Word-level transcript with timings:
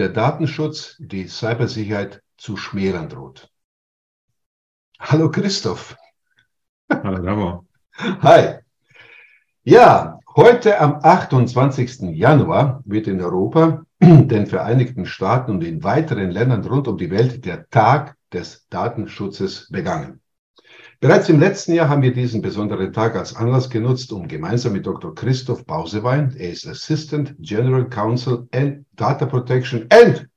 Der 0.00 0.08
Datenschutz 0.08 0.96
die 0.98 1.28
Cybersicherheit 1.28 2.22
zu 2.38 2.56
schmälern 2.56 3.10
droht. 3.10 3.50
Hallo 4.98 5.30
Christoph. 5.30 5.94
Hallo 6.90 7.22
Ramo. 7.22 7.66
Hi. 7.98 8.60
Ja, 9.62 10.18
heute 10.34 10.80
am 10.80 11.00
28. 11.02 12.16
Januar 12.16 12.80
wird 12.86 13.08
in 13.08 13.20
Europa, 13.20 13.84
den 14.00 14.46
Vereinigten 14.46 15.04
Staaten 15.04 15.50
und 15.50 15.64
in 15.64 15.84
weiteren 15.84 16.30
Ländern 16.30 16.64
rund 16.64 16.88
um 16.88 16.96
die 16.96 17.10
Welt 17.10 17.44
der 17.44 17.68
Tag 17.68 18.16
des 18.32 18.66
Datenschutzes 18.70 19.68
begangen. 19.68 20.22
Bereits 21.02 21.30
im 21.30 21.40
letzten 21.40 21.72
Jahr 21.72 21.88
haben 21.88 22.02
wir 22.02 22.12
diesen 22.12 22.42
besonderen 22.42 22.92
Tag 22.92 23.16
als 23.16 23.34
Anlass 23.34 23.70
genutzt, 23.70 24.12
um 24.12 24.28
gemeinsam 24.28 24.74
mit 24.74 24.84
Dr. 24.84 25.14
Christoph 25.14 25.64
Bausewein, 25.64 26.36
er 26.36 26.50
ist 26.50 26.66
Assistant 26.66 27.34
General 27.38 27.88
Counsel 27.88 28.46
and 28.52 28.84
Data 28.96 29.24
Protection 29.24 29.86
and 29.88 30.28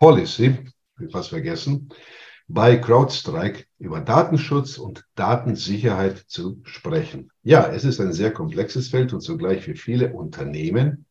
Policy, 0.00 0.58
was 1.12 1.28
vergessen, 1.28 1.90
bei 2.48 2.76
CrowdStrike 2.76 3.66
über 3.78 4.00
Datenschutz 4.00 4.78
und 4.78 5.04
Datensicherheit 5.14 6.24
zu 6.26 6.60
sprechen. 6.64 7.30
Ja, 7.44 7.68
es 7.68 7.84
ist 7.84 8.00
ein 8.00 8.12
sehr 8.12 8.32
komplexes 8.32 8.88
Feld 8.88 9.12
und 9.12 9.20
zugleich 9.20 9.62
für 9.62 9.76
viele 9.76 10.12
Unternehmen, 10.12 11.06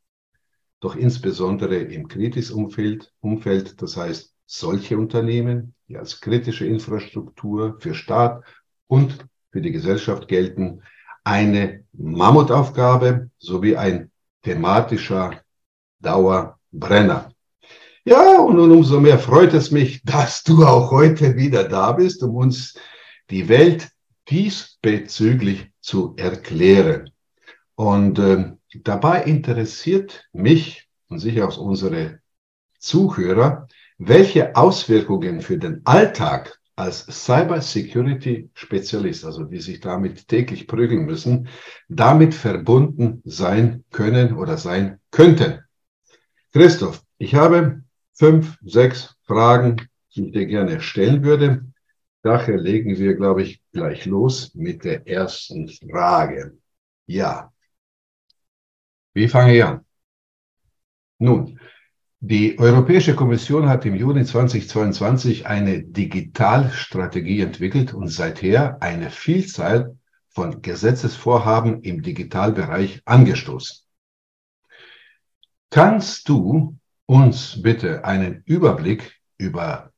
doch 0.81 0.97
insbesondere 0.97 1.77
im 1.77 2.09
Kritis-Umfeld, 2.09 3.13
Umfeld, 3.21 3.81
das 3.81 3.95
heißt 3.95 4.33
solche 4.45 4.97
Unternehmen, 4.97 5.73
die 5.87 5.97
als 5.97 6.19
kritische 6.19 6.65
Infrastruktur 6.65 7.77
für 7.79 7.95
Staat 7.95 8.43
und 8.87 9.25
für 9.51 9.61
die 9.61 9.71
Gesellschaft 9.71 10.27
gelten, 10.27 10.81
eine 11.23 11.83
Mammutaufgabe 11.93 13.29
sowie 13.37 13.77
ein 13.77 14.11
thematischer 14.41 15.41
Dauerbrenner. 15.99 17.31
Ja, 18.05 18.39
und 18.39 18.57
nun 18.57 18.71
umso 18.71 18.99
mehr 18.99 19.17
freut 19.17 19.53
es 19.53 19.71
mich, 19.71 20.01
dass 20.05 20.43
du 20.43 20.65
auch 20.65 20.91
heute 20.91 21.35
wieder 21.35 21.63
da 21.63 21.93
bist, 21.93 22.23
um 22.23 22.35
uns 22.35 22.77
die 23.29 23.47
Welt 23.47 23.89
diesbezüglich 24.29 25.71
zu 25.79 26.13
erklären. 26.17 27.11
Und 27.75 28.19
äh, 28.19 28.51
dabei 28.83 29.23
interessiert 29.23 30.27
mich 30.33 30.87
und 31.07 31.19
sicher 31.19 31.47
auch 31.47 31.57
unsere 31.57 32.19
Zuhörer, 32.79 33.67
welche 33.97 34.55
Auswirkungen 34.55 35.41
für 35.41 35.57
den 35.57 35.81
Alltag 35.85 36.59
als 36.75 37.05
Cyber 37.05 37.61
Security 37.61 38.49
Spezialist, 38.53 39.25
also 39.25 39.43
die 39.43 39.59
sich 39.59 39.79
damit 39.79 40.27
täglich 40.27 40.67
prügeln 40.67 41.05
müssen, 41.05 41.47
damit 41.87 42.33
verbunden 42.33 43.21
sein 43.25 43.83
können 43.91 44.35
oder 44.35 44.57
sein 44.57 44.99
könnten. 45.11 45.59
Christoph, 46.51 47.03
ich 47.17 47.35
habe 47.35 47.83
fünf, 48.13 48.57
sechs 48.63 49.15
Fragen, 49.23 49.87
die 50.15 50.27
ich 50.27 50.31
dir 50.33 50.45
gerne 50.45 50.81
stellen 50.81 51.23
würde. 51.23 51.65
Daher 52.21 52.57
legen 52.57 52.97
wir, 52.97 53.15
glaube 53.15 53.43
ich, 53.43 53.61
gleich 53.71 54.05
los 54.05 54.53
mit 54.55 54.83
der 54.83 55.07
ersten 55.07 55.67
Frage. 55.67 56.57
Ja. 57.05 57.51
Wie 59.13 59.27
fange 59.27 59.55
ich 59.55 59.63
an? 59.63 59.85
Nun, 61.19 61.59
die 62.25 62.57
Europäische 62.57 63.15
Kommission 63.15 63.67
hat 63.67 63.85
im 63.85 63.95
Juni 63.95 64.23
2022 64.23 65.45
eine 65.45 65.83
Digitalstrategie 65.83 67.41
entwickelt 67.41 67.93
und 67.93 68.07
seither 68.07 68.81
eine 68.81 69.09
Vielzahl 69.09 69.97
von 70.29 70.61
Gesetzesvorhaben 70.61 71.81
im 71.81 72.01
Digitalbereich 72.01 73.01
angestoßen. 73.03 73.85
Kannst 75.69 76.29
du 76.29 76.77
uns 77.07 77.61
bitte 77.61 78.05
einen 78.05 78.41
Überblick 78.45 79.19
über 79.37 79.91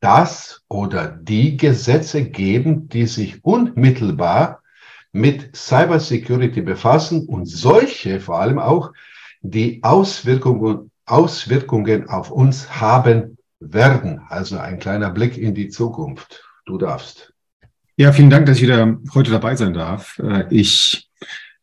das 0.00 0.62
oder 0.68 1.08
die 1.08 1.56
Gesetze 1.56 2.28
geben, 2.28 2.90
die 2.90 3.06
sich 3.06 3.42
unmittelbar 3.42 4.62
mit 5.10 5.56
Cybersecurity 5.56 6.60
befassen 6.60 7.26
und 7.26 7.46
solche 7.46 8.20
vor 8.20 8.40
allem 8.40 8.58
auch, 8.58 8.92
die 9.50 9.82
Auswirkungen, 9.82 10.90
Auswirkungen 11.06 12.08
auf 12.08 12.30
uns 12.30 12.80
haben 12.80 13.38
werden. 13.60 14.20
Also 14.28 14.58
ein 14.58 14.78
kleiner 14.78 15.10
Blick 15.10 15.38
in 15.38 15.54
die 15.54 15.68
Zukunft. 15.68 16.42
Du 16.66 16.78
darfst. 16.78 17.32
Ja, 17.96 18.12
vielen 18.12 18.30
Dank, 18.30 18.46
dass 18.46 18.58
ich 18.58 18.64
wieder 18.64 18.98
heute 19.14 19.30
dabei 19.30 19.56
sein 19.56 19.72
darf. 19.72 20.18
Äh, 20.18 20.44
ich 20.50 21.08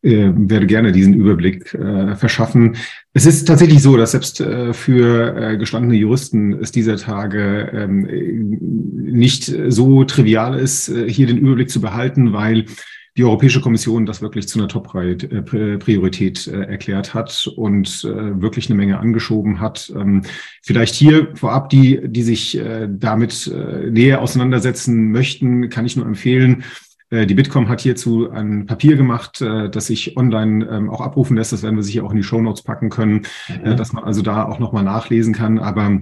äh, 0.02 0.30
werde 0.34 0.66
gerne 0.66 0.90
diesen 0.90 1.14
Überblick 1.14 1.72
äh, 1.74 2.16
verschaffen. 2.16 2.76
Es 3.12 3.24
ist 3.24 3.44
tatsächlich 3.44 3.80
so, 3.82 3.96
dass 3.96 4.10
selbst 4.10 4.38
für 4.38 5.56
gestandene 5.56 5.94
Juristen 5.94 6.54
es 6.54 6.72
dieser 6.72 6.96
Tage 6.96 7.70
ähm, 7.72 8.58
nicht 8.60 9.44
so 9.68 10.02
trivial 10.02 10.58
ist, 10.58 10.92
hier 11.06 11.28
den 11.28 11.38
Überblick 11.38 11.70
zu 11.70 11.80
behalten, 11.80 12.32
weil 12.32 12.64
die 13.16 13.24
Europäische 13.24 13.60
Kommission 13.60 14.06
das 14.06 14.22
wirklich 14.22 14.48
zu 14.48 14.58
einer 14.58 14.66
Top-Priorität 14.66 16.48
äh, 16.48 16.62
erklärt 16.62 17.14
hat 17.14 17.48
und 17.56 18.04
äh, 18.04 18.40
wirklich 18.42 18.66
eine 18.66 18.74
Menge 18.74 18.98
angeschoben 18.98 19.60
hat. 19.60 19.92
Ähm, 19.94 20.22
vielleicht 20.62 20.96
hier 20.96 21.28
vorab 21.34 21.68
die, 21.68 22.00
die 22.04 22.22
sich 22.22 22.58
äh, 22.58 22.88
damit 22.90 23.50
näher 23.90 24.20
auseinandersetzen 24.20 25.10
möchten, 25.12 25.68
kann 25.68 25.86
ich 25.86 25.96
nur 25.96 26.06
empfehlen, 26.06 26.64
die 27.10 27.34
Bitkom 27.34 27.68
hat 27.68 27.80
hierzu 27.80 28.30
ein 28.30 28.66
Papier 28.66 28.96
gemacht, 28.96 29.40
das 29.40 29.86
sich 29.86 30.16
online 30.16 30.66
ähm, 30.68 30.90
auch 30.90 31.00
abrufen 31.00 31.36
lässt. 31.36 31.52
Das 31.52 31.62
werden 31.62 31.76
wir 31.76 31.82
sicher 31.84 32.02
auch 32.02 32.10
in 32.10 32.16
die 32.16 32.24
Show 32.24 32.40
Notes 32.40 32.62
packen 32.62 32.88
können, 32.88 33.26
mhm. 33.48 33.76
dass 33.76 33.92
man 33.92 34.02
also 34.02 34.22
da 34.22 34.46
auch 34.46 34.58
nochmal 34.58 34.82
nachlesen 34.82 35.32
kann. 35.32 35.60
Aber 35.60 36.00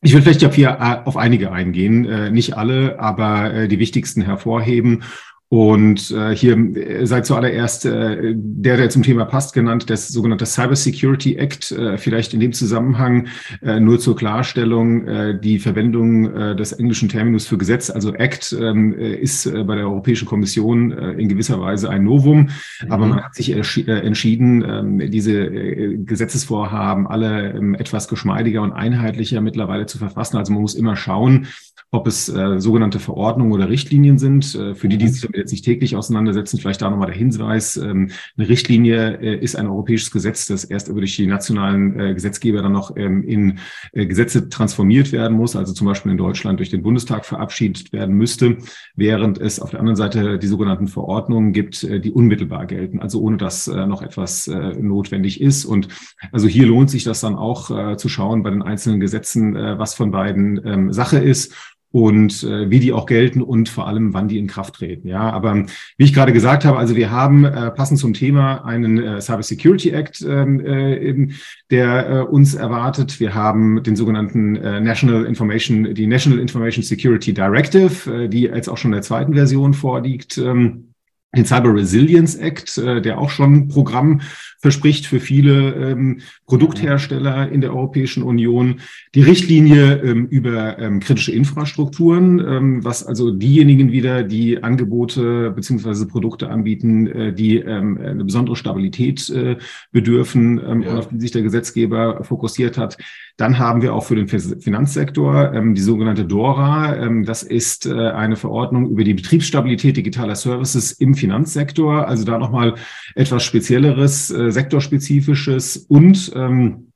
ich 0.00 0.14
will 0.14 0.22
vielleicht 0.22 0.54
hier 0.54 1.06
auf 1.06 1.16
einige 1.16 1.52
eingehen, 1.52 2.32
nicht 2.32 2.56
alle, 2.56 2.98
aber 3.00 3.66
die 3.66 3.78
wichtigsten 3.78 4.22
hervorheben 4.22 5.02
und 5.48 6.10
äh, 6.10 6.34
hier 6.34 6.56
äh, 6.56 7.06
sei 7.06 7.20
zuallererst 7.20 7.86
äh, 7.86 8.34
der, 8.34 8.76
der 8.76 8.90
zum 8.90 9.04
Thema 9.04 9.26
passt, 9.26 9.54
genannt, 9.54 9.88
das 9.88 10.08
sogenannte 10.08 10.44
Cyber 10.44 10.74
Security 10.74 11.36
Act. 11.36 11.70
Äh, 11.70 11.98
vielleicht 11.98 12.34
in 12.34 12.40
dem 12.40 12.52
Zusammenhang 12.52 13.28
äh, 13.62 13.78
nur 13.78 14.00
zur 14.00 14.16
Klarstellung, 14.16 15.06
äh, 15.06 15.38
die 15.38 15.60
Verwendung 15.60 16.34
äh, 16.34 16.56
des 16.56 16.72
englischen 16.72 17.08
Terminus 17.08 17.46
für 17.46 17.58
Gesetz, 17.58 17.90
also 17.90 18.12
Act, 18.12 18.56
ähm, 18.60 18.98
äh, 18.98 19.14
ist 19.14 19.46
äh, 19.46 19.62
bei 19.62 19.76
der 19.76 19.84
Europäischen 19.84 20.26
Kommission 20.26 20.90
äh, 20.90 21.12
in 21.12 21.28
gewisser 21.28 21.60
Weise 21.60 21.90
ein 21.90 22.02
Novum. 22.02 22.48
Mhm. 22.82 22.92
Aber 22.92 23.06
man 23.06 23.24
hat 23.24 23.36
sich 23.36 23.52
äh, 23.52 23.92
entschieden, 24.00 25.00
äh, 25.00 25.08
diese 25.08 25.32
äh, 25.32 25.96
Gesetzesvorhaben 25.98 27.06
alle 27.06 27.52
äh, 27.52 27.78
etwas 27.78 28.08
geschmeidiger 28.08 28.62
und 28.62 28.72
einheitlicher 28.72 29.40
mittlerweile 29.40 29.86
zu 29.86 29.98
verfassen. 29.98 30.38
Also 30.38 30.52
man 30.52 30.62
muss 30.62 30.74
immer 30.74 30.96
schauen, 30.96 31.46
ob 31.92 32.06
es 32.06 32.28
äh, 32.28 32.60
sogenannte 32.60 32.98
Verordnungen 32.98 33.52
oder 33.52 33.68
Richtlinien 33.68 34.18
sind. 34.18 34.54
Äh, 34.54 34.74
für 34.74 34.88
die, 34.88 34.98
die 34.98 35.04
mhm. 35.04 35.10
sich 35.10 35.20
damit 35.22 35.35
jetzt 35.36 35.52
nicht 35.52 35.64
täglich 35.64 35.96
auseinandersetzen, 35.96 36.58
vielleicht 36.58 36.82
da 36.82 36.90
nochmal 36.90 37.08
der 37.08 37.16
Hinweis. 37.16 37.76
Ähm, 37.76 38.10
eine 38.36 38.48
Richtlinie 38.48 39.18
äh, 39.20 39.38
ist 39.38 39.56
ein 39.56 39.66
europäisches 39.66 40.10
Gesetz, 40.10 40.46
das 40.46 40.64
erst 40.64 40.88
über 40.88 41.00
die 41.00 41.26
nationalen 41.26 41.98
äh, 41.98 42.14
Gesetzgeber 42.14 42.62
dann 42.62 42.72
noch 42.72 42.96
ähm, 42.96 43.22
in 43.22 43.58
äh, 43.92 44.06
Gesetze 44.06 44.48
transformiert 44.48 45.12
werden 45.12 45.36
muss, 45.36 45.56
also 45.56 45.72
zum 45.72 45.86
Beispiel 45.86 46.12
in 46.12 46.18
Deutschland 46.18 46.58
durch 46.58 46.70
den 46.70 46.82
Bundestag 46.82 47.24
verabschiedet 47.24 47.92
werden 47.92 48.16
müsste, 48.16 48.58
während 48.94 49.38
es 49.38 49.60
auf 49.60 49.70
der 49.70 49.80
anderen 49.80 49.96
Seite 49.96 50.38
die 50.38 50.46
sogenannten 50.46 50.88
Verordnungen 50.88 51.52
gibt, 51.52 51.84
äh, 51.84 52.00
die 52.00 52.12
unmittelbar 52.12 52.66
gelten, 52.66 53.00
also 53.00 53.20
ohne 53.20 53.36
dass 53.36 53.68
äh, 53.68 53.86
noch 53.86 54.02
etwas 54.02 54.48
äh, 54.48 54.74
notwendig 54.80 55.40
ist. 55.40 55.64
Und 55.64 55.88
also 56.32 56.48
hier 56.48 56.66
lohnt 56.66 56.90
sich 56.90 57.04
das 57.04 57.20
dann 57.20 57.36
auch 57.36 57.70
äh, 57.70 57.96
zu 57.96 58.08
schauen 58.08 58.42
bei 58.42 58.50
den 58.50 58.62
einzelnen 58.62 59.00
Gesetzen, 59.00 59.56
äh, 59.56 59.78
was 59.78 59.94
von 59.94 60.10
beiden 60.10 60.60
ähm, 60.64 60.92
Sache 60.92 61.18
ist 61.18 61.54
und 61.96 62.42
äh, 62.42 62.68
wie 62.68 62.78
die 62.78 62.92
auch 62.92 63.06
gelten 63.06 63.40
und 63.40 63.70
vor 63.70 63.86
allem, 63.88 64.12
wann 64.12 64.28
die 64.28 64.36
in 64.36 64.48
Kraft 64.48 64.74
treten. 64.74 65.08
Ja, 65.08 65.30
aber 65.30 65.64
wie 65.96 66.04
ich 66.04 66.12
gerade 66.12 66.34
gesagt 66.34 66.66
habe, 66.66 66.76
also 66.76 66.94
wir 66.94 67.10
haben 67.10 67.46
äh, 67.46 67.70
passend 67.70 67.98
zum 67.98 68.12
Thema 68.12 68.66
einen 68.66 68.98
äh, 69.02 69.18
Cyber 69.22 69.42
Security 69.42 69.92
Act, 69.92 70.20
ähm, 70.20 70.60
äh, 70.60 71.28
der 71.70 72.10
äh, 72.10 72.20
uns 72.20 72.54
erwartet. 72.54 73.18
Wir 73.18 73.32
haben 73.32 73.82
den 73.82 73.96
sogenannten 73.96 74.56
äh, 74.56 74.78
National 74.78 75.24
Information, 75.24 75.94
die 75.94 76.06
National 76.06 76.38
Information 76.38 76.84
Security 76.84 77.32
Directive, 77.32 78.24
äh, 78.24 78.28
die 78.28 78.42
jetzt 78.42 78.68
auch 78.68 78.76
schon 78.76 78.90
in 78.90 78.96
der 78.96 79.02
zweiten 79.02 79.32
Version 79.32 79.72
vorliegt. 79.72 80.36
Ähm, 80.36 80.92
den 81.34 81.44
Cyber 81.44 81.74
Resilience 81.74 82.36
Act, 82.36 82.78
äh, 82.78 83.00
der 83.00 83.18
auch 83.18 83.30
schon 83.30 83.68
Programm 83.68 84.20
verspricht 84.58 85.06
für 85.06 85.20
viele 85.20 85.74
ähm, 85.74 86.20
Produkthersteller 86.46 87.50
in 87.50 87.60
der 87.60 87.74
Europäischen 87.74 88.22
Union. 88.22 88.80
Die 89.14 89.22
Richtlinie 89.22 89.96
ähm, 90.02 90.26
über 90.26 90.78
ähm, 90.78 91.00
kritische 91.00 91.32
Infrastrukturen, 91.32 92.38
ähm, 92.40 92.84
was 92.84 93.04
also 93.04 93.30
diejenigen 93.30 93.92
wieder, 93.92 94.22
die 94.22 94.62
Angebote 94.62 95.50
beziehungsweise 95.50 96.06
Produkte 96.06 96.48
anbieten, 96.48 97.06
äh, 97.06 97.32
die 97.32 97.58
ähm, 97.58 97.98
eine 97.98 98.24
besondere 98.24 98.56
Stabilität 98.56 99.28
äh, 99.30 99.56
bedürfen 99.92 100.60
ähm, 100.66 100.82
ja. 100.82 100.90
und 100.90 100.98
auf 100.98 101.08
die 101.08 101.20
sich 101.20 101.32
der 101.32 101.42
Gesetzgeber 101.42 102.24
fokussiert 102.24 102.78
hat. 102.78 102.96
Dann 103.36 103.58
haben 103.58 103.82
wir 103.82 103.94
auch 103.94 104.04
für 104.04 104.16
den 104.16 104.28
Finanzsektor 104.28 105.52
ähm, 105.52 105.74
die 105.74 105.82
sogenannte 105.82 106.24
DORA. 106.24 106.96
Ähm, 106.96 107.24
das 107.26 107.42
ist 107.42 107.84
äh, 107.84 107.92
eine 107.92 108.36
Verordnung 108.36 108.88
über 108.88 109.04
die 109.04 109.12
Betriebsstabilität 109.12 109.98
digitaler 109.98 110.34
Services 110.34 110.92
im 110.92 111.06
im 111.06 111.14
Finanzsektor. 111.16 112.06
Also 112.06 112.24
da 112.24 112.38
nochmal 112.38 112.74
etwas 113.14 113.42
Spezielleres, 113.44 114.30
äh, 114.30 114.50
sektorspezifisches 114.50 115.76
und 115.76 116.32
ähm, 116.34 116.86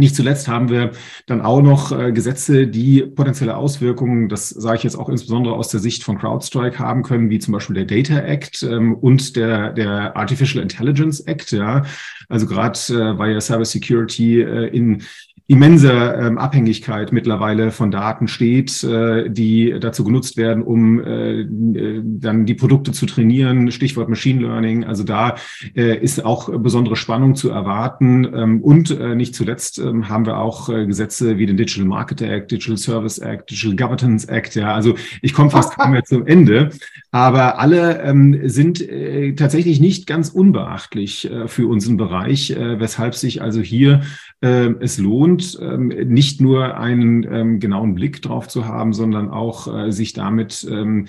nicht 0.00 0.16
zuletzt 0.16 0.48
haben 0.48 0.70
wir 0.70 0.92
dann 1.26 1.42
auch 1.42 1.60
noch 1.60 1.92
äh, 1.92 2.10
Gesetze, 2.12 2.66
die 2.66 3.02
potenzielle 3.02 3.56
Auswirkungen, 3.56 4.30
das 4.30 4.48
sage 4.48 4.78
ich 4.78 4.82
jetzt 4.82 4.96
auch 4.96 5.10
insbesondere 5.10 5.54
aus 5.54 5.68
der 5.68 5.80
Sicht 5.80 6.04
von 6.04 6.18
CrowdStrike 6.18 6.78
haben 6.78 7.02
können, 7.02 7.28
wie 7.28 7.38
zum 7.38 7.52
Beispiel 7.52 7.74
der 7.74 7.84
Data 7.84 8.18
Act 8.18 8.62
ähm, 8.62 8.94
und 8.94 9.36
der, 9.36 9.74
der 9.74 10.16
Artificial 10.16 10.62
Intelligence 10.62 11.20
Act. 11.20 11.52
Ja. 11.52 11.84
Also 12.30 12.46
gerade 12.46 12.78
äh, 12.88 13.18
weil 13.18 13.32
ja 13.32 13.40
Cybersecurity 13.42 14.40
äh, 14.40 14.66
in 14.68 15.02
immense 15.50 15.90
ähm, 15.92 16.38
Abhängigkeit 16.38 17.10
mittlerweile 17.10 17.72
von 17.72 17.90
Daten 17.90 18.28
steht, 18.28 18.84
äh, 18.84 19.28
die 19.28 19.74
dazu 19.80 20.04
genutzt 20.04 20.36
werden, 20.36 20.62
um 20.62 21.00
äh, 21.00 21.40
äh, 21.40 22.02
dann 22.04 22.46
die 22.46 22.54
Produkte 22.54 22.92
zu 22.92 23.04
trainieren. 23.04 23.72
Stichwort 23.72 24.08
Machine 24.08 24.42
Learning. 24.42 24.84
Also 24.84 25.02
da 25.02 25.34
äh, 25.74 25.98
ist 25.98 26.24
auch 26.24 26.56
besondere 26.60 26.94
Spannung 26.94 27.34
zu 27.34 27.50
erwarten. 27.50 28.32
Ähm, 28.32 28.60
und 28.60 28.92
äh, 28.92 29.16
nicht 29.16 29.34
zuletzt 29.34 29.80
ähm, 29.80 30.08
haben 30.08 30.24
wir 30.24 30.38
auch 30.38 30.68
äh, 30.68 30.86
Gesetze 30.86 31.36
wie 31.36 31.46
den 31.46 31.56
Digital 31.56 31.84
Market 31.84 32.22
Act, 32.22 32.52
Digital 32.52 32.76
Service 32.76 33.18
Act, 33.18 33.50
Digital 33.50 33.74
Governance 33.74 34.28
Act. 34.28 34.54
Ja, 34.54 34.72
also 34.72 34.94
ich 35.20 35.34
komme 35.34 35.50
fast 35.50 35.74
kaum 35.76 35.90
mehr 35.90 36.04
zum 36.04 36.28
Ende. 36.28 36.70
Aber 37.10 37.58
alle 37.58 38.00
ähm, 38.02 38.38
sind 38.44 38.88
äh, 38.88 39.34
tatsächlich 39.34 39.80
nicht 39.80 40.06
ganz 40.06 40.28
unbeachtlich 40.28 41.28
äh, 41.28 41.48
für 41.48 41.66
unseren 41.66 41.96
Bereich, 41.96 42.52
äh, 42.52 42.78
weshalb 42.78 43.16
sich 43.16 43.42
also 43.42 43.60
hier 43.60 44.02
es 44.42 44.98
lohnt, 44.98 45.58
äh, 45.60 45.76
nicht 45.76 46.40
nur 46.40 46.76
einen 46.76 47.24
äh, 47.24 47.58
genauen 47.58 47.94
Blick 47.94 48.22
drauf 48.22 48.48
zu 48.48 48.66
haben, 48.66 48.92
sondern 48.94 49.28
auch 49.28 49.66
äh, 49.66 49.92
sich 49.92 50.14
damit 50.14 50.66
ähm, 50.70 51.08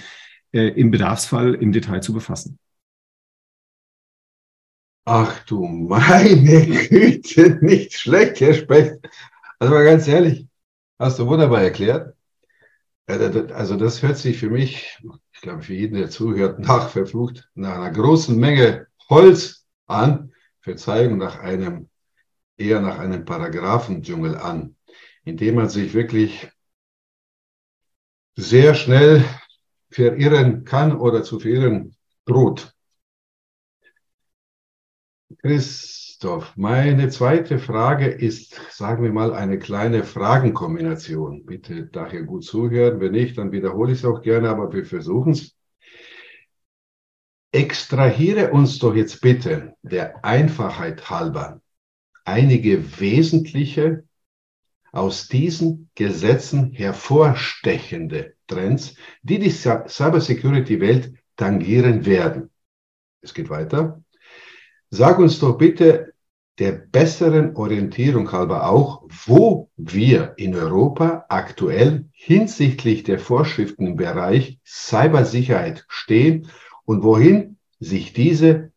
äh, 0.52 0.68
im 0.68 0.92
Bedarfsfall 0.92 1.54
im 1.56 1.72
Detail 1.72 2.02
zu 2.02 2.14
befassen. 2.14 2.60
Ach 5.06 5.44
du 5.46 5.66
meine 5.66 6.66
Güte, 6.90 7.58
nicht 7.62 7.94
schlecht, 7.94 8.42
Herr 8.42 8.54
Specht. 8.54 8.98
Also 9.60 9.74
mal 9.74 9.86
ganz 9.86 10.08
ehrlich, 10.08 10.48
hast 11.00 11.20
du 11.20 11.28
wunderbar 11.28 11.62
erklärt. 11.62 12.16
Also 13.08 13.76
das 13.76 14.02
hört 14.04 14.18
sich 14.18 14.38
für 14.38 14.50
mich, 14.50 15.00
ich 15.34 15.42
glaube 15.42 15.64
für 15.64 15.74
jeden, 15.74 15.96
der 15.96 16.10
zuhört, 16.10 16.60
nach 16.60 16.90
verflucht, 16.90 17.50
nach 17.56 17.76
einer 17.76 17.92
großen 17.92 18.38
Menge 18.38 18.88
Holz 19.10 19.66
an. 19.88 20.32
Verzeihung, 20.62 21.18
nach 21.18 21.40
einem 21.40 21.90
eher 22.62 22.82
nach 22.82 23.00
einem 23.00 23.26
Paragraphendschungel 23.26 24.38
an, 24.38 24.76
in 25.24 25.38
dem 25.38 25.56
man 25.56 25.70
sich 25.70 25.94
wirklich 25.94 26.50
sehr 28.36 28.76
schnell 28.76 29.26
verirren 29.90 30.64
kann 30.64 30.98
oder 30.98 31.24
zu 31.24 31.40
verirren 31.40 31.96
droht. 32.26 32.74
Christoph, 35.42 36.56
meine 36.56 37.10
zweite 37.10 37.58
Frage 37.58 38.06
ist, 38.06 38.60
sagen 38.72 39.04
wir 39.04 39.12
mal, 39.12 39.34
eine 39.34 39.58
kleine 39.58 40.04
Fragenkombination. 40.04 41.46
Bitte 41.46 41.88
daher 41.88 42.24
gut 42.24 42.44
zuhören. 42.44 43.00
Wenn 43.00 43.14
nicht, 43.14 43.38
dann 43.38 43.52
wiederhole 43.52 43.92
ich 43.94 44.00
es 44.00 44.06
auch 44.06 44.22
gerne, 44.22 44.50
aber 44.50 44.72
wir 44.72 44.86
versuchen 44.86 45.32
es. 45.32 45.56
Extrahiere 47.54 48.52
uns 48.52 48.80
doch 48.80 48.96
jetzt 48.96 49.20
bitte 49.20 49.74
der 49.82 50.24
Einfachheit 50.24 51.10
halber 51.10 51.60
einige 52.26 53.00
wesentliche 53.00 54.04
aus 54.92 55.28
diesen 55.28 55.90
Gesetzen 55.96 56.72
hervorstechende 56.72 58.34
Trends, 58.48 58.96
die 59.24 59.40
die 59.40 59.50
Cybersecurity-Welt 59.50 61.14
tangieren 61.38 62.06
werden. 62.06 62.50
Es 63.22 63.34
geht 63.34 63.50
weiter. 63.50 64.04
Sag 64.90 65.20
uns 65.20 65.40
doch 65.40 65.58
bitte 65.58 66.14
der 66.60 66.74
besseren 66.74 67.56
Orientierung 67.56 68.32
halber 68.32 68.70
auch, 68.70 69.04
wo 69.26 69.70
wir 69.78 70.34
in 70.38 70.54
Europa 70.54 71.26
aktuell 71.30 72.10
hinsichtlich 72.12 73.04
der 73.04 73.20
Vorschriften 73.20 73.88
im 73.88 73.96
Bereich 73.96 74.60
Cybersicherheit 74.66 75.86
stehen 75.88 76.48
und 76.86 77.04
wohin 77.04 77.58
sich 77.80 78.14
diese 78.14 78.71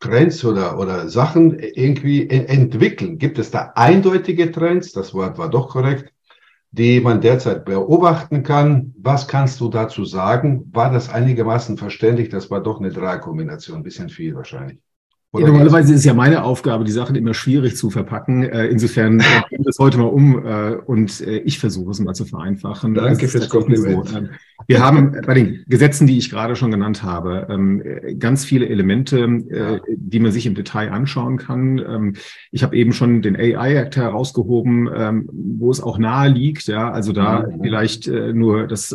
Trends 0.00 0.44
oder, 0.44 0.78
oder 0.78 1.08
Sachen 1.08 1.58
irgendwie 1.58 2.28
entwickeln? 2.28 3.18
Gibt 3.18 3.38
es 3.38 3.50
da 3.50 3.72
eindeutige 3.74 4.52
Trends, 4.52 4.92
das 4.92 5.12
Wort 5.14 5.38
war 5.38 5.50
doch 5.50 5.68
korrekt, 5.68 6.12
die 6.70 7.00
man 7.00 7.20
derzeit 7.20 7.64
beobachten 7.64 8.42
kann? 8.42 8.94
Was 9.00 9.26
kannst 9.26 9.60
du 9.60 9.68
dazu 9.68 10.04
sagen? 10.04 10.70
War 10.72 10.92
das 10.92 11.08
einigermaßen 11.08 11.76
verständlich? 11.76 12.28
Das 12.28 12.50
war 12.50 12.62
doch 12.62 12.80
eine 12.80 12.90
Dreierkombination, 12.90 13.78
ein 13.78 13.82
bisschen 13.82 14.08
viel 14.08 14.34
wahrscheinlich. 14.34 14.78
Ja, 15.34 15.46
normalerweise 15.46 15.92
ist 15.92 16.00
es 16.00 16.04
ja 16.06 16.14
meine 16.14 16.42
Aufgabe, 16.42 16.84
die 16.84 16.90
Sachen 16.90 17.14
immer 17.14 17.34
schwierig 17.34 17.76
zu 17.76 17.90
verpacken. 17.90 18.44
Äh, 18.44 18.68
insofern 18.68 19.20
äh, 19.20 19.24
das 19.58 19.78
heute 19.78 19.98
mal 19.98 20.04
um 20.04 20.42
äh, 20.44 20.76
und 20.86 21.20
ich 21.20 21.58
versuche 21.58 21.90
es 21.90 22.00
mal 22.00 22.14
zu 22.14 22.24
vereinfachen. 22.24 22.94
Danke 22.94 23.28
fürs 23.28 23.48
Kompliment. 23.50 24.08
So. 24.08 24.22
Wir 24.70 24.84
haben 24.84 25.16
bei 25.26 25.32
den 25.32 25.64
Gesetzen, 25.66 26.06
die 26.06 26.18
ich 26.18 26.28
gerade 26.28 26.54
schon 26.54 26.70
genannt 26.70 27.02
habe, 27.02 27.46
ähm, 27.48 27.82
ganz 28.18 28.44
viele 28.44 28.68
Elemente, 28.68 29.18
äh, 29.18 29.80
die 29.96 30.20
man 30.20 30.30
sich 30.30 30.44
im 30.44 30.54
Detail 30.54 30.90
anschauen 30.90 31.38
kann. 31.38 31.78
Ähm, 31.78 32.16
ich 32.52 32.62
habe 32.62 32.76
eben 32.76 32.92
schon 32.92 33.22
den 33.22 33.34
AI 33.34 33.76
Act 33.76 33.96
herausgehoben, 33.96 34.90
ähm, 34.94 35.28
wo 35.32 35.70
es 35.70 35.82
auch 35.82 35.96
nahe 35.96 36.28
liegt. 36.28 36.66
Ja, 36.66 36.90
also 36.90 37.14
da 37.14 37.46
mhm. 37.46 37.62
vielleicht 37.62 38.08
äh, 38.08 38.34
nur 38.34 38.66
das 38.66 38.94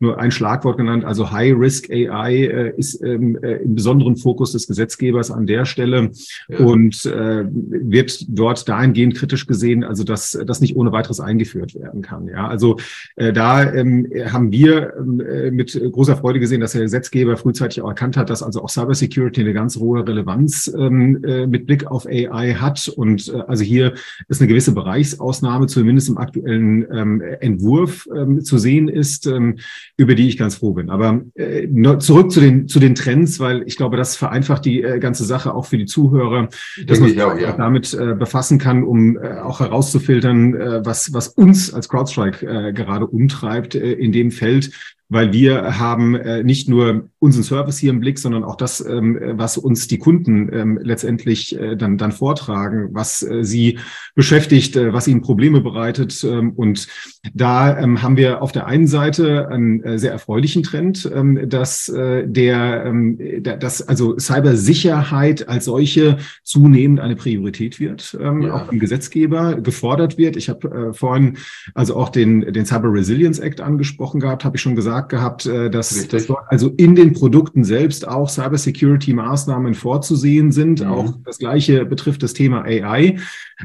nur 0.00 0.18
ein 0.18 0.30
Schlagwort 0.32 0.76
genannt. 0.76 1.04
Also 1.04 1.30
High 1.30 1.54
Risk 1.56 1.88
AI 1.88 2.32
äh, 2.32 2.74
ist 2.76 2.94
im 2.96 3.38
besonderen 3.64 4.16
Fokus 4.16 4.52
des 4.52 4.66
Gesetzgebers 4.66 5.30
an 5.30 5.46
der 5.46 5.66
Stelle 5.66 6.10
ja. 6.48 6.58
und 6.58 7.04
wird 7.04 8.24
dort 8.28 8.68
dahingehend 8.68 9.14
kritisch 9.14 9.46
gesehen, 9.46 9.84
also 9.84 10.02
dass 10.02 10.38
das 10.46 10.60
nicht 10.60 10.74
ohne 10.74 10.90
weiteres 10.92 11.20
eingeführt 11.20 11.74
werden 11.74 12.02
kann. 12.02 12.28
Ja, 12.28 12.48
also 12.48 12.76
da 13.16 13.64
haben 13.66 14.52
wir 14.52 14.95
mit 15.04 15.78
großer 15.92 16.16
Freude 16.16 16.40
gesehen, 16.40 16.60
dass 16.60 16.72
der 16.72 16.82
Gesetzgeber 16.82 17.36
frühzeitig 17.36 17.82
auch 17.82 17.88
erkannt 17.88 18.16
hat, 18.16 18.30
dass 18.30 18.42
also 18.42 18.62
auch 18.62 18.68
Cybersecurity 18.68 19.40
eine 19.40 19.52
ganz 19.52 19.76
hohe 19.76 20.06
Relevanz 20.06 20.72
ähm, 20.76 21.24
äh, 21.24 21.46
mit 21.46 21.66
Blick 21.66 21.86
auf 21.86 22.06
AI 22.06 22.54
hat 22.54 22.88
und 22.88 23.28
äh, 23.28 23.42
also 23.46 23.64
hier 23.64 23.94
ist 24.28 24.40
eine 24.40 24.48
gewisse 24.48 24.72
Bereichsausnahme 24.72 25.66
zumindest 25.66 26.08
im 26.08 26.18
aktuellen 26.18 26.86
ähm, 26.92 27.22
Entwurf 27.40 28.08
ähm, 28.14 28.42
zu 28.42 28.58
sehen 28.58 28.88
ist, 28.88 29.26
ähm, 29.26 29.56
über 29.96 30.14
die 30.14 30.28
ich 30.28 30.36
ganz 30.36 30.56
froh 30.56 30.72
bin. 30.72 30.90
Aber 30.90 31.22
äh, 31.34 31.68
zurück 31.98 32.30
zu 32.30 32.40
den 32.40 32.68
zu 32.68 32.80
den 32.80 32.94
Trends, 32.94 33.40
weil 33.40 33.62
ich 33.66 33.76
glaube, 33.76 33.96
das 33.96 34.16
vereinfacht 34.16 34.64
die 34.64 34.82
äh, 34.82 34.98
ganze 34.98 35.24
Sache 35.24 35.54
auch 35.54 35.66
für 35.66 35.78
die 35.78 35.86
Zuhörer, 35.86 36.48
dass 36.86 37.00
man 37.00 37.10
sich 37.10 37.22
auch, 37.22 37.38
ja. 37.38 37.52
damit 37.52 37.94
äh, 37.94 38.14
befassen 38.14 38.58
kann, 38.58 38.84
um 38.84 39.16
äh, 39.16 39.38
auch 39.38 39.60
herauszufiltern, 39.60 40.54
äh, 40.54 40.84
was, 40.84 41.12
was 41.12 41.28
uns 41.28 41.72
als 41.72 41.88
CrowdStrike 41.88 42.46
äh, 42.46 42.72
gerade 42.72 43.06
umtreibt 43.06 43.74
äh, 43.74 43.92
in 43.92 44.12
dem 44.12 44.30
Feld 44.30 44.70
weil 45.08 45.32
wir 45.32 45.78
haben 45.78 46.14
äh, 46.16 46.42
nicht 46.42 46.68
nur 46.68 47.08
unseren 47.26 47.42
Service 47.42 47.78
hier 47.78 47.90
im 47.90 48.00
Blick, 48.00 48.18
sondern 48.18 48.44
auch 48.44 48.56
das, 48.56 48.80
ähm, 48.80 49.18
was 49.32 49.58
uns 49.58 49.88
die 49.88 49.98
Kunden 49.98 50.48
ähm, 50.52 50.78
letztendlich 50.80 51.58
äh, 51.58 51.76
dann, 51.76 51.98
dann 51.98 52.12
vortragen, 52.12 52.90
was 52.92 53.22
äh, 53.22 53.44
sie 53.44 53.78
beschäftigt, 54.14 54.76
äh, 54.76 54.92
was 54.92 55.08
ihnen 55.08 55.20
Probleme 55.20 55.60
bereitet. 55.60 56.24
Ähm, 56.24 56.52
und 56.52 56.86
da 57.34 57.76
haben 57.76 58.16
wir 58.16 58.42
auf 58.42 58.52
der 58.52 58.66
einen 58.66 58.86
Seite 58.86 59.48
einen 59.48 59.98
sehr 59.98 60.12
erfreulichen 60.12 60.62
Trend, 60.62 61.10
dass 61.46 61.86
der, 61.86 62.94
dass 63.40 63.82
also 63.82 64.18
Cybersicherheit 64.18 65.48
als 65.48 65.64
solche 65.64 66.18
zunehmend 66.44 67.00
eine 67.00 67.16
Priorität 67.16 67.80
wird, 67.80 68.16
ja. 68.18 68.54
auch 68.54 68.70
im 68.70 68.78
Gesetzgeber 68.78 69.60
gefordert 69.60 70.18
wird. 70.18 70.36
Ich 70.36 70.48
habe 70.48 70.92
vorhin 70.94 71.38
also 71.74 71.96
auch 71.96 72.10
den, 72.10 72.52
den 72.52 72.64
Cyber 72.64 72.92
Resilience 72.92 73.40
Act 73.40 73.60
angesprochen 73.60 74.20
gehabt, 74.20 74.44
habe 74.44 74.56
ich 74.56 74.62
schon 74.62 74.76
gesagt, 74.76 75.08
gehabt, 75.08 75.46
dass, 75.46 76.08
dass 76.08 76.26
dort 76.26 76.44
also 76.48 76.70
in 76.76 76.94
den 76.94 77.12
Produkten 77.16 77.64
selbst 77.64 78.06
auch 78.06 78.28
Cybersecurity-Maßnahmen 78.28 79.74
vorzusehen 79.74 80.52
sind. 80.52 80.80
Mhm. 80.80 80.86
Auch 80.86 81.14
das 81.24 81.38
Gleiche 81.38 81.84
betrifft 81.84 82.22
das 82.22 82.34
Thema 82.34 82.62
AI. 82.64 83.18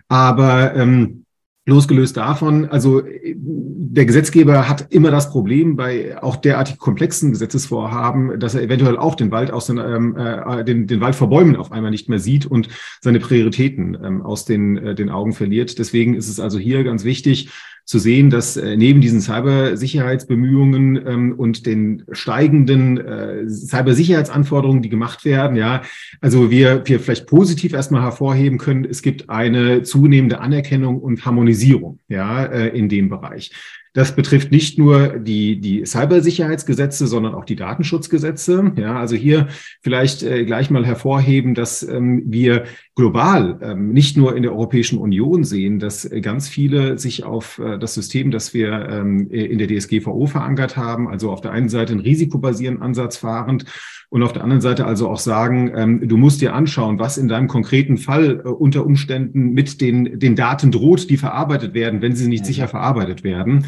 Aber 0.07 0.75
ähm, 0.75 1.25
Losgelöst 1.67 2.17
davon, 2.17 2.65
also 2.65 3.03
der 3.35 4.05
Gesetzgeber 4.05 4.67
hat 4.67 4.91
immer 4.91 5.11
das 5.11 5.29
Problem 5.29 5.75
bei 5.75 6.21
auch 6.21 6.35
derartig 6.35 6.79
komplexen 6.79 7.31
Gesetzesvorhaben, 7.31 8.39
dass 8.39 8.55
er 8.55 8.63
eventuell 8.63 8.97
auch 8.97 9.13
den 9.13 9.29
Wald 9.29 9.51
aus 9.51 9.67
den, 9.67 9.77
ähm, 9.77 10.17
äh, 10.17 10.65
den, 10.65 10.87
den 10.87 11.01
Wald 11.01 11.13
vor 11.13 11.29
Bäumen 11.29 11.55
auf 11.55 11.71
einmal 11.71 11.91
nicht 11.91 12.09
mehr 12.09 12.17
sieht 12.17 12.47
und 12.47 12.69
seine 12.99 13.19
Prioritäten 13.19 13.95
ähm, 14.03 14.21
aus 14.23 14.45
den, 14.45 14.75
äh, 14.77 14.95
den 14.95 15.11
Augen 15.11 15.33
verliert. 15.33 15.77
Deswegen 15.77 16.15
ist 16.15 16.29
es 16.29 16.39
also 16.39 16.57
hier 16.57 16.83
ganz 16.83 17.03
wichtig, 17.03 17.51
zu 17.91 17.99
sehen, 17.99 18.29
dass 18.29 18.55
äh, 18.55 18.77
neben 18.77 19.01
diesen 19.01 19.19
Cybersicherheitsbemühungen 19.19 20.95
ähm, 21.05 21.33
und 21.33 21.65
den 21.65 22.05
steigenden 22.13 22.97
äh, 22.97 23.49
Cybersicherheitsanforderungen, 23.49 24.81
die 24.81 24.87
gemacht 24.87 25.25
werden, 25.25 25.57
ja, 25.57 25.81
also 26.21 26.49
wir, 26.49 26.83
wir 26.85 27.01
vielleicht 27.01 27.27
positiv 27.27 27.73
erstmal 27.73 28.01
hervorheben 28.01 28.59
können, 28.59 28.85
es 28.85 29.01
gibt 29.01 29.29
eine 29.29 29.83
zunehmende 29.83 30.39
Anerkennung 30.39 30.99
und 30.99 31.25
Harmonisierung, 31.25 31.99
ja, 32.07 32.45
äh, 32.45 32.69
in 32.69 32.87
dem 32.87 33.09
Bereich. 33.09 33.51
Das 33.93 34.15
betrifft 34.15 34.53
nicht 34.53 34.79
nur 34.79 35.19
die, 35.19 35.59
die 35.59 35.85
Cybersicherheitsgesetze, 35.85 37.07
sondern 37.07 37.35
auch 37.35 37.43
die 37.43 37.57
Datenschutzgesetze. 37.57 38.71
Ja, 38.77 38.97
also 38.97 39.17
hier 39.17 39.49
vielleicht 39.81 40.23
äh, 40.23 40.45
gleich 40.45 40.69
mal 40.69 40.85
hervorheben, 40.85 41.55
dass 41.55 41.83
ähm, 41.83 42.23
wir 42.25 42.63
global, 42.95 43.59
ähm, 43.61 43.93
nicht 43.93 44.17
nur 44.17 44.35
in 44.35 44.43
der 44.43 44.51
Europäischen 44.51 44.99
Union 44.99 45.43
sehen, 45.43 45.79
dass 45.79 46.05
äh, 46.05 46.21
ganz 46.21 46.49
viele 46.49 46.97
sich 46.97 47.23
auf 47.23 47.59
äh, 47.59 47.79
das 47.79 47.93
System, 47.93 48.31
das 48.31 48.53
wir 48.53 48.71
ähm, 48.89 49.29
in 49.29 49.57
der 49.57 49.67
DSGVO 49.67 50.27
verankert 50.27 50.75
haben, 50.75 51.07
also 51.07 51.31
auf 51.31 51.41
der 51.41 51.51
einen 51.51 51.69
Seite 51.69 51.93
einen 51.93 52.01
risikobasierenden 52.01 52.83
Ansatz 52.83 53.17
fahrend 53.17 53.65
und 54.09 54.23
auf 54.23 54.33
der 54.33 54.43
anderen 54.43 54.59
Seite 54.59 54.85
also 54.85 55.07
auch 55.09 55.19
sagen, 55.19 55.71
ähm, 55.73 56.07
du 56.07 56.17
musst 56.17 56.41
dir 56.41 56.53
anschauen, 56.53 56.99
was 56.99 57.17
in 57.17 57.29
deinem 57.29 57.47
konkreten 57.47 57.97
Fall 57.97 58.41
äh, 58.43 58.49
unter 58.49 58.85
Umständen 58.85 59.53
mit 59.53 59.79
den, 59.79 60.19
den 60.19 60.35
Daten 60.35 60.69
droht, 60.69 61.09
die 61.09 61.15
verarbeitet 61.15 61.73
werden, 61.73 62.01
wenn 62.01 62.13
sie 62.13 62.27
nicht 62.27 62.45
sicher 62.45 62.67
verarbeitet 62.67 63.23
werden. 63.23 63.67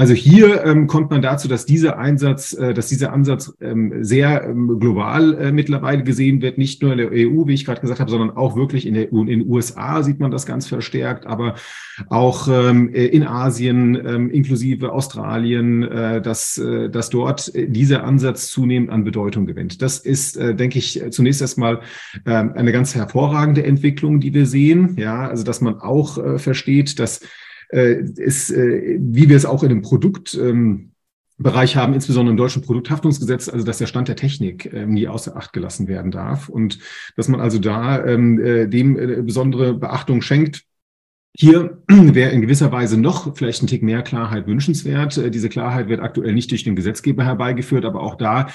Also 0.00 0.14
hier 0.14 0.64
ähm, 0.64 0.86
kommt 0.86 1.10
man 1.10 1.20
dazu, 1.20 1.46
dass 1.46 1.66
dieser 1.66 1.98
Einsatz, 1.98 2.54
äh, 2.54 2.72
dass 2.72 2.88
dieser 2.88 3.12
Ansatz 3.12 3.52
ähm, 3.60 4.02
sehr 4.02 4.44
ähm, 4.44 4.80
global 4.80 5.34
äh, 5.34 5.52
mittlerweile 5.52 6.02
gesehen 6.04 6.40
wird, 6.40 6.56
nicht 6.56 6.80
nur 6.80 6.92
in 6.92 6.98
der 6.98 7.10
EU, 7.12 7.46
wie 7.46 7.52
ich 7.52 7.66
gerade 7.66 7.82
gesagt 7.82 8.00
habe, 8.00 8.10
sondern 8.10 8.30
auch 8.30 8.56
wirklich 8.56 8.86
in, 8.86 8.94
der, 8.94 9.12
in 9.12 9.26
den 9.26 9.46
USA 9.46 10.02
sieht 10.02 10.18
man 10.18 10.30
das 10.30 10.46
ganz 10.46 10.66
verstärkt, 10.66 11.26
aber 11.26 11.56
auch 12.08 12.48
ähm, 12.48 12.88
äh, 12.94 13.08
in 13.08 13.24
Asien, 13.24 13.94
ähm, 13.94 14.30
inklusive 14.30 14.90
Australien, 14.90 15.82
äh, 15.82 16.22
dass, 16.22 16.56
äh, 16.56 16.88
dass 16.88 17.10
dort 17.10 17.52
dieser 17.54 18.02
Ansatz 18.02 18.48
zunehmend 18.48 18.88
an 18.88 19.04
Bedeutung 19.04 19.44
gewinnt. 19.44 19.82
Das 19.82 19.98
ist, 19.98 20.38
äh, 20.38 20.54
denke 20.54 20.78
ich, 20.78 21.02
zunächst 21.10 21.42
erstmal 21.42 21.80
äh, 22.24 22.30
eine 22.30 22.72
ganz 22.72 22.94
hervorragende 22.94 23.64
Entwicklung, 23.64 24.18
die 24.18 24.32
wir 24.32 24.46
sehen. 24.46 24.96
Ja, 24.96 25.28
also 25.28 25.44
dass 25.44 25.60
man 25.60 25.78
auch 25.78 26.16
äh, 26.16 26.38
versteht, 26.38 26.98
dass 26.98 27.20
äh, 27.20 27.26
ist, 27.72 28.50
äh, 28.50 28.98
wie 29.00 29.28
wir 29.28 29.36
es 29.36 29.46
auch 29.46 29.62
in 29.62 29.68
dem 29.68 29.82
Produkt 29.82 30.34
ähm, 30.34 30.90
Bereich 31.40 31.74
haben, 31.74 31.94
insbesondere 31.94 32.32
im 32.32 32.36
deutschen 32.36 32.62
Produkthaftungsgesetz, 32.62 33.48
also 33.48 33.64
dass 33.64 33.78
der 33.78 33.86
Stand 33.86 34.08
der 34.08 34.16
Technik 34.16 34.70
äh, 34.72 34.84
nie 34.84 35.08
außer 35.08 35.36
Acht 35.36 35.54
gelassen 35.54 35.88
werden 35.88 36.10
darf 36.10 36.50
und 36.50 36.78
dass 37.16 37.28
man 37.28 37.40
also 37.40 37.58
da 37.58 38.04
ähm, 38.04 38.38
äh, 38.38 38.66
dem 38.66 38.98
äh, 38.98 39.22
besondere 39.22 39.72
Beachtung 39.72 40.20
schenkt. 40.20 40.64
Hier 41.34 41.82
wäre 41.88 42.32
in 42.32 42.42
gewisser 42.42 42.72
Weise 42.72 43.00
noch 43.00 43.36
vielleicht 43.36 43.62
ein 43.62 43.68
Tick 43.68 43.82
mehr 43.82 44.02
Klarheit 44.02 44.46
wünschenswert. 44.46 45.16
Äh, 45.16 45.30
diese 45.30 45.48
Klarheit 45.48 45.88
wird 45.88 46.00
aktuell 46.00 46.34
nicht 46.34 46.50
durch 46.50 46.64
den 46.64 46.76
Gesetzgeber 46.76 47.24
herbeigeführt, 47.24 47.86
aber 47.86 48.02
auch 48.02 48.16
da 48.16 48.48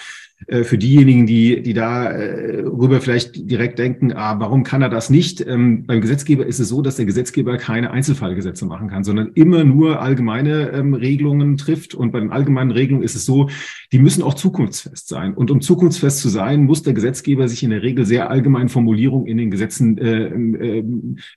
äh, 0.47 0.63
für 0.63 0.77
diejenigen, 0.77 1.25
die, 1.25 1.61
die 1.61 1.73
da 1.73 2.05
äh, 2.05 2.59
rüber 2.61 3.01
vielleicht 3.01 3.49
direkt 3.49 3.79
denken, 3.79 4.13
ah, 4.13 4.39
warum 4.39 4.63
kann 4.63 4.81
er 4.81 4.89
das 4.89 5.09
nicht? 5.09 5.45
Ähm, 5.45 5.85
beim 5.85 6.01
Gesetzgeber 6.01 6.45
ist 6.45 6.59
es 6.59 6.69
so, 6.69 6.81
dass 6.81 6.97
der 6.97 7.05
Gesetzgeber 7.05 7.57
keine 7.57 7.91
Einzelfallgesetze 7.91 8.65
machen 8.65 8.89
kann, 8.89 9.03
sondern 9.03 9.31
immer 9.33 9.63
nur 9.63 10.01
allgemeine 10.01 10.69
ähm, 10.69 10.93
Regelungen 10.93 11.57
trifft. 11.57 11.95
Und 11.95 12.11
bei 12.11 12.19
den 12.19 12.31
allgemeinen 12.31 12.71
Regelungen 12.71 13.03
ist 13.03 13.15
es 13.15 13.25
so, 13.25 13.49
die 13.91 13.99
müssen 13.99 14.21
auch 14.21 14.35
zukunftsfest 14.35 15.07
sein. 15.07 15.33
Und 15.33 15.49
um 15.49 15.61
zukunftsfest 15.61 16.19
zu 16.19 16.29
sein, 16.29 16.65
muss 16.65 16.83
der 16.83 16.93
Gesetzgeber 16.93 17.47
sich 17.47 17.63
in 17.63 17.71
der 17.71 17.81
Regel 17.81 18.05
sehr 18.05 18.29
allgemeinen 18.29 18.69
Formulierungen 18.69 19.27
in 19.27 19.37
den 19.37 19.49
Gesetzen 19.49 19.97
äh, 19.97 20.27
äh, 20.27 20.83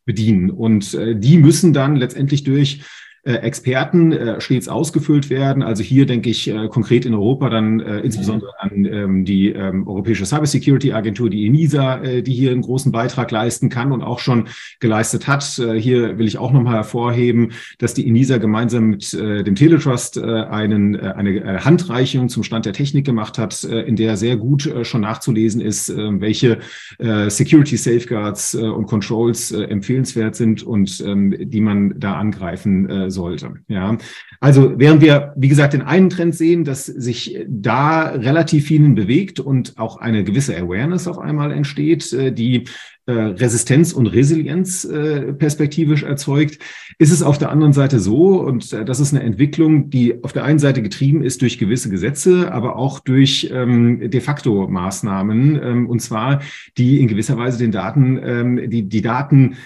bedienen. 0.04 0.50
Und 0.50 0.92
äh, 0.94 1.18
die 1.18 1.38
müssen 1.38 1.72
dann 1.72 1.96
letztendlich 1.96 2.44
durch 2.44 2.82
Experten 3.24 4.12
äh, 4.12 4.40
stets 4.40 4.68
ausgefüllt 4.68 5.30
werden. 5.30 5.62
Also 5.62 5.82
hier 5.82 6.06
denke 6.06 6.30
ich 6.30 6.48
äh, 6.48 6.68
konkret 6.68 7.04
in 7.04 7.14
Europa 7.14 7.50
dann 7.50 7.80
äh, 7.80 8.00
insbesondere 8.00 8.52
an 8.60 8.84
ähm, 8.84 9.24
die 9.24 9.50
ähm, 9.50 9.86
Europäische 9.86 10.24
Cybersecurity 10.24 10.92
Agentur, 10.92 11.28
die 11.30 11.46
ENISA, 11.46 12.02
äh, 12.02 12.22
die 12.22 12.32
hier 12.32 12.52
einen 12.52 12.62
großen 12.62 12.92
Beitrag 12.92 13.30
leisten 13.30 13.68
kann 13.68 13.92
und 13.92 14.02
auch 14.02 14.18
schon 14.18 14.48
geleistet 14.80 15.26
hat. 15.26 15.58
Äh, 15.58 15.80
hier 15.80 16.18
will 16.18 16.26
ich 16.26 16.38
auch 16.38 16.52
nochmal 16.52 16.74
hervorheben, 16.74 17.52
dass 17.78 17.94
die 17.94 18.06
ENISA 18.06 18.38
gemeinsam 18.38 18.84
mit 18.90 19.12
äh, 19.14 19.42
dem 19.42 19.54
Teletrust 19.54 20.16
äh, 20.16 20.22
einen, 20.22 20.94
äh, 20.94 21.12
eine 21.16 21.30
äh, 21.30 21.58
Handreichung 21.60 22.28
zum 22.28 22.42
Stand 22.42 22.66
der 22.66 22.72
Technik 22.72 23.04
gemacht 23.04 23.38
hat, 23.38 23.64
äh, 23.64 23.82
in 23.82 23.96
der 23.96 24.16
sehr 24.16 24.36
gut 24.36 24.66
äh, 24.66 24.84
schon 24.84 25.02
nachzulesen 25.02 25.60
ist, 25.60 25.88
äh, 25.90 26.20
welche 26.20 26.58
äh, 26.98 27.30
Security 27.30 27.76
Safeguards 27.76 28.54
äh, 28.54 28.60
und 28.62 28.86
Controls 28.86 29.52
äh, 29.52 29.64
empfehlenswert 29.64 30.36
sind 30.36 30.62
und 30.62 31.02
ähm, 31.06 31.34
die 31.38 31.60
man 31.60 31.98
da 31.98 32.14
angreifen 32.14 33.07
äh, 33.08 33.10
sollte. 33.10 33.54
Ja, 33.68 33.96
also 34.40 34.78
während 34.78 35.02
wir, 35.02 35.32
wie 35.36 35.48
gesagt, 35.48 35.72
den 35.72 35.82
einen 35.82 36.10
Trend 36.10 36.34
sehen, 36.34 36.64
dass 36.64 36.86
sich 36.86 37.38
da 37.48 38.02
relativ 38.10 38.66
vielen 38.66 38.94
bewegt 38.94 39.40
und 39.40 39.78
auch 39.78 39.96
eine 39.96 40.24
gewisse 40.24 40.56
Awareness 40.56 41.08
auf 41.08 41.18
einmal 41.18 41.52
entsteht, 41.52 42.12
äh, 42.12 42.32
die 42.32 42.64
äh, 43.06 43.12
Resistenz 43.12 43.92
und 43.92 44.06
Resilienz 44.06 44.84
äh, 44.84 45.32
perspektivisch 45.32 46.02
erzeugt, 46.02 46.58
ist 46.98 47.10
es 47.10 47.22
auf 47.22 47.38
der 47.38 47.50
anderen 47.50 47.72
Seite 47.72 48.00
so, 48.00 48.40
und 48.40 48.72
das 48.72 49.00
ist 49.00 49.14
eine 49.14 49.22
Entwicklung, 49.22 49.88
die 49.88 50.22
auf 50.22 50.34
der 50.34 50.44
einen 50.44 50.58
Seite 50.58 50.82
getrieben 50.82 51.22
ist 51.22 51.40
durch 51.40 51.58
gewisse 51.58 51.88
Gesetze, 51.88 52.52
aber 52.52 52.76
auch 52.76 53.00
durch 53.00 53.50
ähm, 53.50 54.10
de 54.10 54.20
facto 54.20 54.68
Maßnahmen, 54.68 55.58
ähm, 55.62 55.88
und 55.88 56.00
zwar 56.02 56.42
die 56.76 57.00
in 57.00 57.08
gewisser 57.08 57.38
Weise 57.38 57.56
den 57.56 57.72
Daten, 57.72 58.20
ähm, 58.22 58.70
die, 58.70 58.82
die 58.82 59.00
Daten 59.02 59.56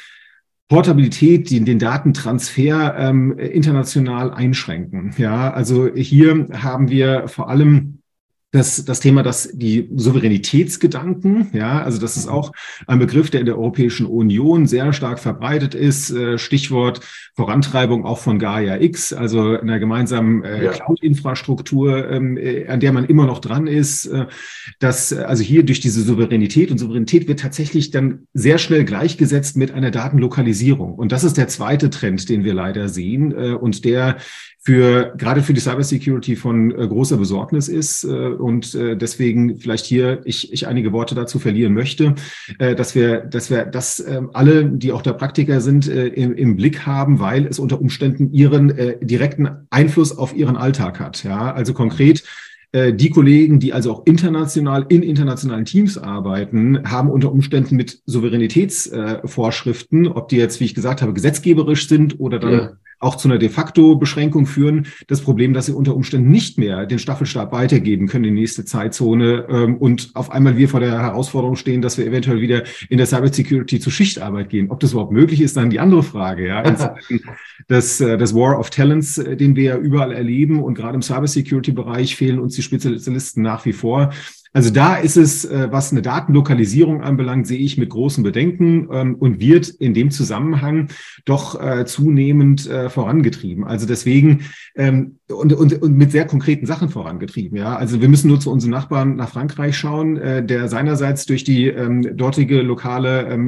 Portabilität, 0.73 1.51
den, 1.51 1.67
den 1.67 1.79
Datentransfer 1.79 2.95
ähm, 2.97 3.37
international 3.37 4.33
einschränken. 4.33 5.13
Ja, 5.19 5.53
also 5.53 5.95
hier 5.95 6.49
haben 6.51 6.89
wir 6.89 7.29
vor 7.29 7.51
allem 7.51 7.99
das, 8.53 8.85
das 8.85 9.01
Thema, 9.01 9.23
dass 9.23 9.49
die 9.53 9.89
Souveränitätsgedanken, 9.97 11.49
ja, 11.55 11.83
also 11.83 11.99
das 11.99 12.19
ist 12.19 12.29
auch 12.29 12.53
ein 12.87 12.99
Begriff, 12.99 13.31
der 13.31 13.41
in 13.41 13.47
der 13.47 13.57
Europäischen 13.57 14.05
Union 14.05 14.67
sehr 14.67 14.93
stark 14.93 15.19
verbreitet 15.19 15.75
ist. 15.75 16.11
Äh, 16.11 16.37
Stichwort 16.37 17.01
Vorantreibung 17.35 18.05
auch 18.05 18.19
von 18.19 18.39
Gaia 18.39 18.79
X, 18.79 19.15
also 19.15 19.59
einer 19.59 19.79
gemeinsamen 19.79 20.45
äh. 20.45 20.69
Cloud-Infrastruktur, 20.71 22.11
ähm, 22.11 22.37
äh, 22.37 22.69
an 22.69 22.81
der 22.81 22.93
man 22.93 23.07
immer 23.07 23.25
noch 23.25 23.39
dran 23.39 23.67
ist. 23.67 24.05
Äh, 24.07 24.27
dass 24.79 25.15
also 25.15 25.43
hier 25.43 25.63
durch 25.63 25.81
diese 25.81 26.03
Souveränität 26.03 26.71
und 26.71 26.77
Souveränität 26.77 27.29
wird 27.29 27.41
tatsächlich 27.41 27.91
dann 27.91 28.27
sehr 28.35 28.59
schnell 28.59 28.85
gleichgesetzt 28.85 29.57
mit 29.57 29.73
einer 29.73 29.91
Datenlokalisierung. 29.91 30.95
Und 30.95 31.11
das 31.11 31.25
ist 31.25 31.39
der 31.39 31.49
zweite 31.49 31.89
Trend, 31.89 32.29
den 32.29 32.45
wir 32.45 32.53
leider 32.53 32.91
sehen 32.91 33.33
äh, 33.33 33.53
und 33.53 33.87
der 33.87 34.19
für 34.65 35.13
gerade 35.17 35.43
für 35.43 35.55
die 35.55 35.61
Cybersecurity 35.61 36.37
von 36.37 36.71
äh, 36.71 36.87
großer 36.87 37.17
Besorgnis 37.17 37.67
ist 37.67 38.05
äh, 38.05 38.09
und 38.09 38.77
äh, 38.77 38.97
deswegen 38.97 39.57
vielleicht 39.57 39.85
hier 39.85 40.21
ich, 40.25 40.53
ich 40.53 40.69
einige 40.69 40.93
Worte 40.93 41.17
dazu 41.17 41.41
verlieren 41.41 41.75
möchte, 41.75 42.15
äh, 42.59 42.77
dass 42.77 42.95
wir 42.95 43.23
dass 43.23 43.51
wir 43.51 43.65
das 43.65 43.99
äh, 43.99 44.21
alle, 44.33 44.67
die 44.67 44.93
auch 44.93 45.03
der 45.03 45.15
Praktiker 45.15 45.61
sind, 45.61 45.89
äh, 45.89 46.07
im, 46.07 46.33
im 46.35 46.55
Blick 46.57 46.87
haben, 46.87 47.19
weil 47.19 47.47
es 47.47 47.59
unter 47.59 47.81
Umständen 47.81 48.33
ihren 48.33 48.71
äh, 48.71 49.05
direkten 49.05 49.67
Einfluss 49.71 50.17
auf 50.17 50.37
ihren 50.37 50.57
Alltag 50.57 51.01
hat. 51.01 51.25
Ja, 51.25 51.53
also 51.53 51.75
konkret 51.75 52.23
äh, 52.71 52.95
die 52.95 53.11
Kollegen, 53.11 53.59
die 53.59 53.73
also 53.73 53.93
auch 53.93 54.07
international 54.07 54.87
in 54.89 55.03
internationalen 55.03 55.65
Teams 55.65 55.99
arbeiten, 55.99 56.89
haben 56.89 57.11
unter 57.11 57.33
Umständen 57.33 57.75
mit 57.75 58.01
Souveränitätsvorschriften, 58.07 60.07
ob 60.07 60.29
die 60.29 60.37
jetzt, 60.37 60.61
wie 60.61 60.67
ich 60.67 60.75
gesagt 60.75 61.03
habe, 61.03 61.15
gesetzgeberisch 61.15 61.89
sind 61.89 62.21
oder 62.21 62.39
dann 62.39 62.53
ja 62.53 62.71
auch 63.03 63.17
zu 63.17 63.29
einer 63.29 63.39
de 63.39 63.49
facto 63.49 63.97
Beschränkung 63.97 64.47
führen. 64.47 64.87
Das 65.09 65.21
Problem, 65.21 65.53
dass 65.55 65.67
sie 65.67 65.73
unter 65.73 65.95
Umständen 65.95 66.31
nicht 66.31 66.59
mehr 66.59 66.87
den 66.87 66.99
Staffelstab 66.99 67.53
weitergeben 67.53 68.07
können 68.07 68.25
in 68.25 68.35
die 68.35 68.41
nächste 68.41 68.65
Zeitzone 68.65 69.47
ähm, 69.49 69.77
und 69.77 70.11
auf 70.15 70.31
einmal 70.31 70.57
wir 70.57 70.69
vor 70.69 70.81
der 70.81 71.01
Herausforderung 71.01 71.57
stehen, 71.57 71.83
dass 71.83 71.99
wir 71.99 72.07
eventuell 72.07 72.41
wieder 72.41 72.63
in 72.89 72.99
der 72.99 73.07
Cybersecurity 73.07 73.81
zur 73.81 73.93
Schichtarbeit 73.93 74.49
gehen. 74.51 74.71
Ob 74.71 74.81
das 74.81 74.93
überhaupt 74.93 75.13
möglich 75.13 75.41
ist, 75.41 75.57
dann 75.57 75.71
die 75.71 75.81
andere 75.81 76.03
Frage. 76.03 76.47
Ja, 76.47 76.63
das, 77.69 78.01
äh, 78.01 78.17
das 78.17 78.35
War 78.35 78.59
of 78.59 78.71
Talents, 78.71 79.19
äh, 79.19 79.37
den 79.37 79.57
wir 79.57 79.65
ja 79.65 79.77
überall 79.77 80.13
erleben 80.13 80.63
und 80.63 80.75
gerade 80.75 80.95
im 80.95 81.03
Cybersecurity-Bereich 81.03 82.17
fehlen 82.17 82.39
uns 82.39 82.55
die 82.55 82.63
Spezialisten 82.63 83.43
nach 83.43 83.65
wie 83.65 83.73
vor. 83.73 84.13
Also 84.55 84.71
da 84.71 84.97
ist 84.97 85.17
es, 85.17 85.45
äh, 85.47 85.69
was 85.71 85.93
eine 85.93 86.03
Datenlokalisierung 86.03 87.03
anbelangt, 87.03 87.47
sehe 87.47 87.59
ich 87.59 87.79
mit 87.79 87.89
großen 87.89 88.23
Bedenken 88.23 88.89
ähm, 88.93 89.15
und 89.15 89.41
wird 89.41 89.69
in 89.69 89.95
dem 89.95 90.11
Zusammenhang 90.11 90.89
doch 91.25 91.59
äh, 91.61 91.87
zunehmend 91.87 92.69
äh, 92.69 92.91
vorangetrieben. 92.91 93.65
Also 93.65 93.87
deswegen 93.87 94.43
ähm, 94.77 95.19
und, 95.29 95.55
und, 95.55 95.81
und 95.81 95.97
mit 95.97 96.13
sehr 96.13 96.27
konkreten 96.27 96.67
Sachen 96.67 96.91
vorangetrieben. 96.91 97.57
Ja, 97.57 97.77
also 97.77 98.03
wir 98.03 98.09
müssen 98.09 98.29
nur 98.29 98.41
zu 98.41 98.53
unserem 98.53 98.73
Nachbarn 98.73 99.17
nach 99.17 99.31
Frankreich 99.31 99.77
schauen, 99.79 100.17
der 100.47 100.69
seinerseits 100.69 101.25
durch 101.25 101.43
die 101.43 101.69
ähm, 101.69 102.17
dortige 102.19 102.61
lokale 102.61 103.39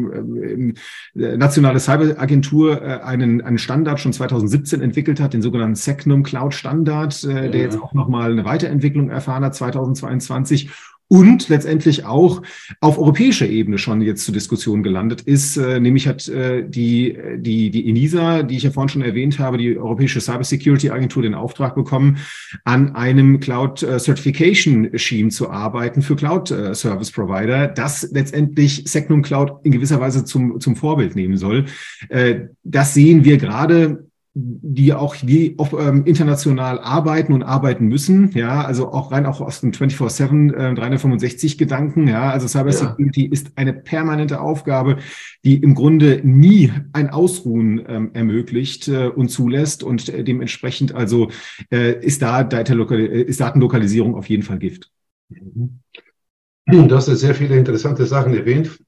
nationale 1.12 1.78
Cyberagentur 1.78 3.04
einen, 3.04 3.42
einen 3.42 3.58
Standard 3.58 4.00
schon 4.00 4.14
2017 4.14 4.80
entwickelt 4.80 5.20
hat, 5.20 5.34
den 5.34 5.42
sogenannten 5.42 5.74
Secnum 5.74 6.22
Cloud 6.22 6.54
Standard, 6.54 7.22
der 7.22 7.44
ja. 7.48 7.54
jetzt 7.54 7.78
auch 7.78 7.92
nochmal 7.92 8.32
eine 8.32 8.46
Weiterentwicklung 8.46 9.10
erfahren 9.10 9.44
hat 9.44 9.54
2022 9.54 10.70
und 11.08 11.48
letztendlich 11.48 12.04
auch 12.04 12.42
auf 12.80 12.98
europäischer 12.98 13.46
Ebene 13.46 13.78
schon 13.78 14.00
jetzt 14.00 14.24
zur 14.24 14.34
Diskussion 14.34 14.82
gelandet 14.82 15.20
ist. 15.22 15.56
Äh, 15.56 15.78
nämlich 15.78 16.08
hat 16.08 16.28
äh, 16.28 16.66
die, 16.66 17.16
die, 17.36 17.70
die 17.70 17.88
ENISA, 17.88 18.42
die 18.42 18.56
ich 18.56 18.62
ja 18.62 18.70
vorhin 18.70 18.88
schon 18.88 19.02
erwähnt 19.02 19.38
habe, 19.38 19.58
die 19.58 19.76
Europäische 19.76 20.20
Cybersecurity 20.20 20.90
Agentur, 20.90 21.22
den 21.22 21.34
Auftrag 21.34 21.74
bekommen, 21.74 22.18
an 22.64 22.94
einem 22.94 23.38
Cloud 23.40 23.82
äh, 23.82 23.98
Certification 23.98 24.86
Regime 24.86 25.28
zu 25.28 25.50
arbeiten 25.50 26.02
für 26.02 26.16
Cloud 26.16 26.48
Service 26.48 27.10
Provider, 27.10 27.68
das 27.68 28.10
letztendlich 28.12 28.84
Secnum 28.86 29.22
Cloud 29.22 29.64
in 29.64 29.72
gewisser 29.72 30.00
Weise 30.00 30.24
zum, 30.24 30.60
zum 30.60 30.76
Vorbild 30.76 31.16
nehmen 31.16 31.36
soll. 31.36 31.66
Das 32.62 32.94
sehen 32.94 33.24
wir 33.24 33.38
gerade 33.38 34.06
die 34.36 34.92
auch 34.92 35.14
die 35.14 35.54
auf, 35.58 35.72
ähm, 35.72 36.04
international 36.06 36.80
arbeiten 36.80 37.32
und 37.32 37.44
arbeiten 37.44 37.86
müssen, 37.86 38.32
ja, 38.34 38.64
also 38.64 38.92
auch 38.92 39.12
rein 39.12 39.26
auch 39.26 39.40
aus 39.40 39.60
dem 39.60 39.70
24/7 39.70 40.52
äh, 40.52 40.74
365 40.74 41.56
Gedanken, 41.56 42.08
ja, 42.08 42.30
also 42.30 42.48
Cybersecurity 42.48 43.26
ja. 43.26 43.32
ist 43.32 43.52
eine 43.54 43.72
permanente 43.72 44.40
Aufgabe, 44.40 44.96
die 45.44 45.58
im 45.58 45.76
Grunde 45.76 46.20
nie 46.24 46.72
ein 46.92 47.10
Ausruhen 47.10 47.84
ähm, 47.86 48.10
ermöglicht 48.14 48.88
äh, 48.88 49.06
und 49.06 49.28
zulässt 49.28 49.84
und 49.84 50.08
äh, 50.08 50.24
dementsprechend 50.24 50.96
also 50.96 51.28
äh, 51.70 52.04
ist 52.04 52.20
da 52.20 52.40
äh, 52.42 53.22
ist 53.22 53.40
Datenlokalisierung 53.40 54.16
auf 54.16 54.28
jeden 54.28 54.42
Fall 54.42 54.58
Gift. 54.58 54.90
Mhm. 55.28 55.80
Du 56.66 56.90
hast 56.96 57.06
sehr 57.06 57.34
viele 57.34 57.56
interessante 57.56 58.04
Sachen 58.06 58.34
erwähnt. 58.34 58.78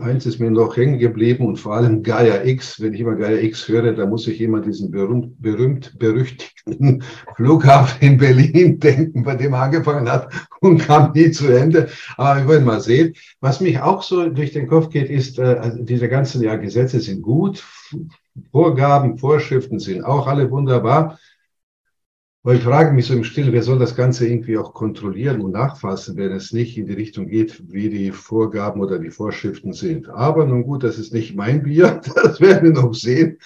Eins 0.00 0.24
ist 0.24 0.38
mir 0.38 0.50
noch 0.50 0.76
hängen 0.76 0.98
geblieben 0.98 1.46
und 1.46 1.56
vor 1.56 1.74
allem 1.74 2.02
Gaia 2.02 2.44
X. 2.44 2.80
Wenn 2.80 2.94
ich 2.94 3.00
immer 3.00 3.16
Gaia 3.16 3.38
X 3.38 3.68
höre, 3.68 3.92
da 3.92 4.06
muss 4.06 4.26
ich 4.26 4.40
immer 4.40 4.60
diesen 4.60 4.90
berühmt, 4.90 5.40
berühmt 5.40 5.98
berüchtigten 5.98 7.02
Flughafen 7.36 8.00
in 8.00 8.16
Berlin 8.16 8.78
denken, 8.80 9.22
bei 9.22 9.34
dem 9.34 9.52
er 9.52 9.62
angefangen 9.62 10.10
hat 10.10 10.32
und 10.60 10.78
kam 10.78 11.12
nie 11.12 11.30
zu 11.30 11.48
Ende. 11.48 11.88
Aber 12.16 12.40
wir 12.40 12.48
wollen 12.48 12.64
mal 12.64 12.80
sehen. 12.80 13.14
Was 13.40 13.60
mich 13.60 13.78
auch 13.80 14.02
so 14.02 14.28
durch 14.28 14.52
den 14.52 14.68
Kopf 14.68 14.88
geht, 14.90 15.10
ist, 15.10 15.38
äh, 15.38 15.42
also 15.42 15.82
diese 15.82 16.08
ganzen 16.08 16.42
ja, 16.42 16.56
Gesetze 16.56 17.00
sind 17.00 17.22
gut, 17.22 17.62
Vorgaben, 18.52 19.18
Vorschriften 19.18 19.78
sind 19.78 20.04
auch 20.04 20.26
alle 20.26 20.50
wunderbar. 20.50 21.18
Aber 22.44 22.54
ich 22.54 22.62
frage 22.62 22.92
mich 22.92 23.06
so 23.06 23.14
im 23.14 23.24
Stillen, 23.24 23.52
wer 23.52 23.62
soll 23.62 23.78
das 23.78 23.96
Ganze 23.96 24.26
irgendwie 24.26 24.56
auch 24.58 24.72
kontrollieren 24.72 25.40
und 25.40 25.50
nachfassen, 25.50 26.16
wenn 26.16 26.32
es 26.32 26.52
nicht 26.52 26.78
in 26.78 26.86
die 26.86 26.94
Richtung 26.94 27.26
geht, 27.26 27.62
wie 27.70 27.90
die 27.90 28.12
Vorgaben 28.12 28.80
oder 28.80 28.98
die 28.98 29.10
Vorschriften 29.10 29.72
sind. 29.72 30.08
Aber 30.08 30.46
nun 30.46 30.62
gut, 30.62 30.84
das 30.84 30.98
ist 30.98 31.12
nicht 31.12 31.34
mein 31.34 31.62
Bier, 31.62 32.00
das 32.14 32.40
werden 32.40 32.74
wir 32.74 32.82
noch 32.82 32.94
sehen. 32.94 33.38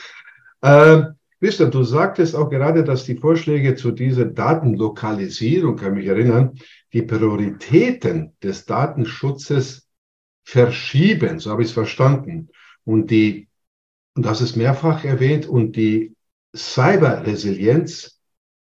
Äh, 0.60 1.04
Christian, 1.40 1.72
du 1.72 1.82
sagtest 1.82 2.36
auch 2.36 2.50
gerade, 2.50 2.84
dass 2.84 3.04
die 3.04 3.16
Vorschläge 3.16 3.74
zu 3.74 3.90
dieser 3.90 4.26
Datenlokalisierung, 4.26 5.74
kann 5.74 5.94
mich 5.94 6.06
erinnern, 6.06 6.52
die 6.92 7.02
Prioritäten 7.02 8.34
des 8.42 8.66
Datenschutzes 8.66 9.88
verschieben, 10.44 11.40
so 11.40 11.50
habe 11.50 11.62
ich 11.62 11.68
es 11.68 11.74
verstanden. 11.74 12.50
Und 12.84 13.10
die, 13.10 13.48
und 14.14 14.26
das 14.26 14.40
ist 14.40 14.54
mehrfach 14.54 15.04
erwähnt, 15.04 15.46
und 15.46 15.74
die 15.74 16.14
Cyberresilienz 16.54 18.11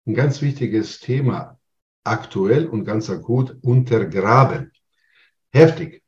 ein 0.09 0.15
ganz 0.15 0.41
wichtiges 0.41 1.01
Thema, 1.01 1.59
aktuell 2.03 2.67
und 2.67 2.85
ganz 2.85 3.11
akut 3.11 3.57
untergraben. 3.63 4.73
Heftig. 5.53 6.03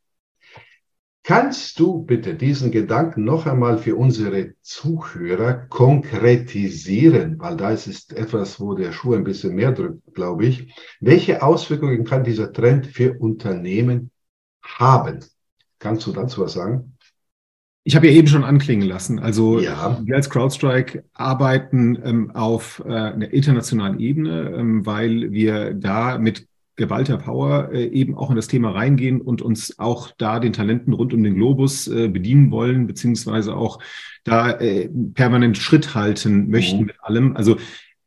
Kannst 1.23 1.79
du 1.79 2.03
bitte 2.03 2.35
diesen 2.35 2.71
Gedanken 2.71 3.25
noch 3.25 3.47
einmal 3.47 3.77
für 3.77 3.95
unsere 3.95 4.55
Zuhörer 4.63 5.67
konkretisieren, 5.69 7.39
weil 7.39 7.57
da 7.59 7.71
ist 7.71 7.87
es 7.87 8.09
etwas, 8.09 8.59
wo 8.59 8.75
der 8.75 8.91
Schuh 8.91 9.15
ein 9.15 9.23
bisschen 9.23 9.55
mehr 9.55 9.73
drückt, 9.73 10.15
glaube 10.15 10.47
ich. 10.47 10.75
Welche 10.99 11.43
Auswirkungen 11.43 12.05
kann 12.05 12.25
dieser 12.25 12.53
Trend 12.53 12.87
für 12.87 13.19
Unternehmen 13.19 14.11
haben? 14.63 15.23
Kannst 15.79 16.07
du 16.07 16.13
dazu 16.13 16.41
was 16.41 16.55
sagen? 16.55 16.97
Ich 17.85 17.97
habe 17.97 18.09
ja 18.09 18.13
eben 18.13 18.29
schon 18.29 18.45
anklingen 18.45 18.87
lassen. 18.87 19.19
Also 19.19 19.59
ja. 19.59 19.99
wir 20.05 20.17
als 20.17 20.29
CrowdStrike 20.29 21.05
arbeiten 21.15 21.99
ähm, 22.05 22.31
auf 22.33 22.83
äh, 22.87 22.93
einer 22.93 23.33
internationalen 23.33 23.99
Ebene, 23.99 24.53
ähm, 24.55 24.85
weil 24.85 25.33
wir 25.33 25.73
da 25.73 26.19
mit 26.19 26.47
geballter 26.77 27.19
Power 27.19 27.71
äh, 27.73 27.87
eben 27.87 28.17
auch 28.17 28.31
in 28.31 28.37
das 28.37 28.49
Thema 28.49 28.71
reingehen 28.71 29.21
und 29.21 29.43
uns 29.43 29.79
auch 29.79 30.11
da 30.19 30.41
den 30.41 30.53
Talenten 30.53 30.93
rund 30.93 31.15
um 31.15 31.23
den 31.23 31.35
Globus 31.35 31.87
äh, 31.87 32.09
bedienen 32.09 32.51
wollen, 32.51 32.87
beziehungsweise 32.87 33.55
auch 33.55 33.79
da 34.25 34.51
äh, 34.53 34.89
permanent 35.15 35.57
Schritt 35.59 35.95
halten 35.95 36.51
möchten 36.51 36.81
mhm. 36.81 36.87
mit 36.87 36.97
allem. 37.03 37.37
Also 37.37 37.57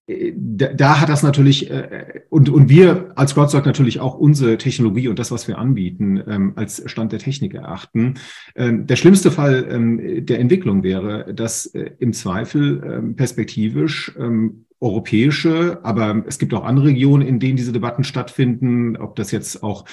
da, 0.05 0.67
da 0.73 0.99
hat 0.99 1.07
das 1.07 1.23
natürlich, 1.23 1.71
äh, 1.71 2.21
und, 2.29 2.49
und 2.49 2.69
wir 2.69 3.13
als 3.15 3.33
CrowdStrike 3.35 3.65
natürlich 3.65 4.01
auch 4.01 4.15
unsere 4.15 4.57
Technologie 4.57 5.07
und 5.07 5.17
das, 5.17 5.31
was 5.31 5.47
wir 5.47 5.57
anbieten, 5.57 6.21
ähm, 6.27 6.53
als 6.55 6.83
Stand 6.89 7.13
der 7.13 7.19
Technik 7.19 7.53
erachten. 7.53 8.15
Ähm, 8.55 8.85
der 8.85 8.97
schlimmste 8.97 9.31
Fall 9.31 9.65
ähm, 9.69 10.25
der 10.25 10.39
Entwicklung 10.39 10.83
wäre, 10.83 11.33
dass 11.33 11.67
äh, 11.67 11.91
im 11.99 12.11
Zweifel 12.11 13.13
perspektivisch 13.15 14.13
europäische, 14.83 15.79
aber 15.83 16.23
es 16.27 16.37
gibt 16.37 16.53
auch 16.53 16.65
andere 16.65 16.87
Regionen, 16.87 17.25
in 17.25 17.39
denen 17.39 17.55
diese 17.55 17.71
Debatten 17.71 18.03
stattfinden, 18.03 18.97
ob 18.97 19.15
das 19.15 19.31
jetzt 19.31 19.63
auch 19.63 19.85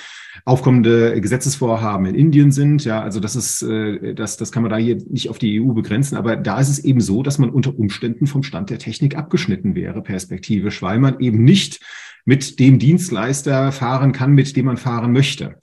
aufkommende 0.45 1.21
Gesetzesvorhaben 1.21 2.07
in 2.07 2.15
Indien 2.15 2.51
sind. 2.51 2.85
Ja, 2.85 3.01
also 3.01 3.21
das 3.21 3.37
ist, 3.37 3.63
äh, 3.63 4.15
das, 4.15 4.37
das 4.37 4.53
kann 4.53 4.63
man 4.63 4.71
da 4.71 4.77
hier 4.77 4.97
nicht 5.09 5.31
auf 5.31 5.39
die 5.39 5.61
EU 5.61 5.73
begrenzen, 5.73 6.17
aber 6.17 6.37
da 6.37 6.59
ist 6.59 6.69
es 6.69 6.81
eben 6.81 7.01
so, 7.01 7.23
dass 7.23 7.39
man 7.39 7.51
unter 7.51 7.79
Umständen 7.79 8.27
vom 8.27 8.43
Stand 8.43 8.71
der 8.71 8.79
Technik 8.79 9.17
abgeschnitten 9.17 9.75
wäre, 9.75 10.03
perspektivisch, 10.03 10.83
weil 10.83 10.99
man 10.99 11.21
eben 11.21 11.45
nicht 11.45 11.81
mit 12.25 12.59
dem 12.59 12.79
Dienstleister 12.79 13.73
fahren 13.73 14.13
kann, 14.13 14.33
mit 14.33 14.57
dem 14.57 14.67
man 14.67 14.77
fahren 14.77 15.13
möchte. 15.13 15.57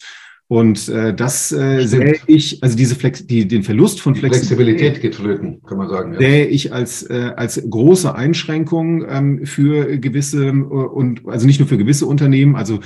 Und 0.50 0.88
äh, 0.88 1.14
das 1.14 1.52
äh, 1.52 1.86
sehe 1.86 2.16
ich, 2.26 2.64
also 2.64 2.78
diese 2.78 2.96
Flex 2.96 3.28
die, 3.28 3.46
den 3.50 3.64
Verlust 3.64 4.00
von 4.00 4.16
Flexibilität, 4.16 4.96
Flexibilität 4.96 5.02
geht 5.02 5.16
flöten, 5.16 5.62
kann 5.68 5.78
man 5.78 5.90
sagen. 5.90 6.14
Ja. 6.14 6.20
Sehe 6.20 6.46
ich 6.46 6.72
als, 6.72 7.04
äh, 7.04 7.34
als 7.36 7.62
große 7.70 8.16
Einschränkung 8.16 9.06
ähm, 9.10 9.46
für 9.46 9.98
gewisse 9.98 10.48
äh, 10.48 10.52
und 10.52 11.28
also 11.28 11.46
nicht 11.46 11.60
nur 11.60 11.68
für 11.68 11.78
gewisse 11.78 12.06
Unternehmen. 12.06 12.56
Also 12.56 12.80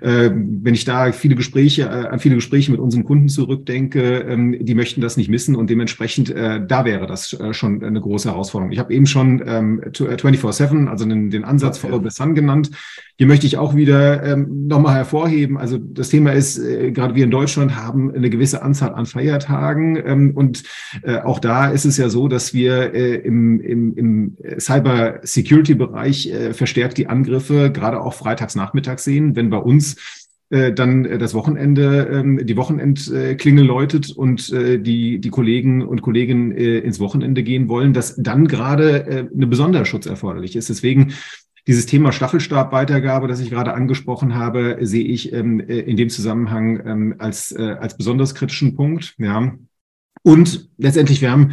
äh, 0.00 0.30
wenn 0.32 0.74
ich 0.74 0.84
da 0.84 1.10
viele 1.10 1.34
Gespräche, 1.34 1.82
äh, 1.82 2.06
an 2.06 2.20
viele 2.20 2.36
Gespräche 2.36 2.70
mit 2.70 2.78
unseren 2.78 3.02
Kunden 3.02 3.28
zurückdenke, 3.28 4.20
ähm, 4.20 4.56
die 4.60 4.76
möchten 4.76 5.00
das 5.00 5.16
nicht 5.16 5.28
missen 5.28 5.56
und 5.56 5.70
dementsprechend 5.70 6.30
äh, 6.30 6.60
da 6.64 6.84
wäre 6.84 7.08
das 7.08 7.32
äh, 7.32 7.52
schon 7.52 7.82
eine 7.82 8.00
große 8.00 8.30
Herausforderung. 8.30 8.70
Ich 8.70 8.78
habe 8.78 8.94
eben 8.94 9.06
schon 9.06 9.42
ähm, 9.44 9.80
24-7, 9.92 10.86
äh, 10.86 10.88
also 10.88 11.04
den, 11.04 11.30
den 11.30 11.42
Ansatz 11.42 11.78
Follow 11.78 12.00
the 12.00 12.10
Sun 12.10 12.36
genannt. 12.36 12.70
Hier 13.16 13.26
möchte 13.26 13.48
ich 13.48 13.56
auch 13.56 13.74
wieder 13.74 14.22
ähm, 14.22 14.68
nochmal 14.68 14.94
hervorheben. 14.94 15.58
Also 15.58 15.76
das 15.76 16.10
Thema 16.10 16.30
ist, 16.30 16.56
äh, 16.58 16.92
gerade 16.92 17.07
wir 17.14 17.24
in 17.24 17.30
Deutschland 17.30 17.76
haben 17.76 18.14
eine 18.14 18.30
gewisse 18.30 18.62
Anzahl 18.62 18.94
an 18.94 19.06
Feiertagen. 19.06 19.96
Ähm, 20.04 20.30
und 20.34 20.64
äh, 21.02 21.18
auch 21.18 21.38
da 21.38 21.68
ist 21.70 21.84
es 21.84 21.96
ja 21.96 22.08
so, 22.08 22.28
dass 22.28 22.54
wir 22.54 22.94
äh, 22.94 23.16
im, 23.16 23.60
im, 23.60 23.96
im 23.96 24.36
Cyber-Security-Bereich 24.58 26.32
äh, 26.32 26.54
verstärkt 26.54 26.98
die 26.98 27.08
Angriffe 27.08 27.70
gerade 27.72 28.00
auch 28.00 28.14
freitags 28.14 28.54
nachmittags 28.54 29.04
sehen. 29.04 29.36
Wenn 29.36 29.50
bei 29.50 29.58
uns 29.58 29.96
äh, 30.50 30.72
dann 30.72 31.04
äh, 31.04 31.18
das 31.18 31.34
Wochenende, 31.34 32.08
ähm, 32.10 32.40
die 32.42 32.56
Wochenendklingel 32.56 33.66
läutet 33.66 34.10
und 34.10 34.50
äh, 34.50 34.78
die, 34.78 35.20
die 35.20 35.28
Kollegen 35.28 35.82
und 35.82 36.00
Kolleginnen 36.00 36.52
ins 36.52 37.00
Wochenende 37.00 37.42
gehen 37.42 37.68
wollen, 37.68 37.92
dass 37.92 38.16
dann 38.16 38.48
gerade 38.48 39.28
eine 39.34 39.46
besondere 39.46 39.84
Schutz 39.84 40.06
erforderlich 40.06 40.56
ist. 40.56 40.68
Deswegen 40.68 41.12
dieses 41.68 41.86
Thema 41.86 42.10
Staffelstabweitergabe, 42.12 43.28
das 43.28 43.40
ich 43.40 43.50
gerade 43.50 43.74
angesprochen 43.74 44.34
habe, 44.34 44.78
sehe 44.80 45.04
ich 45.04 45.32
ähm, 45.32 45.60
äh, 45.60 45.80
in 45.80 45.96
dem 45.96 46.08
Zusammenhang 46.08 46.80
ähm, 46.84 47.14
als, 47.18 47.52
äh, 47.52 47.76
als 47.78 47.96
besonders 47.96 48.34
kritischen 48.34 48.74
Punkt. 48.74 49.14
Ja. 49.18 49.52
Und 50.22 50.70
letztendlich, 50.78 51.20
wir 51.20 51.30
haben 51.30 51.52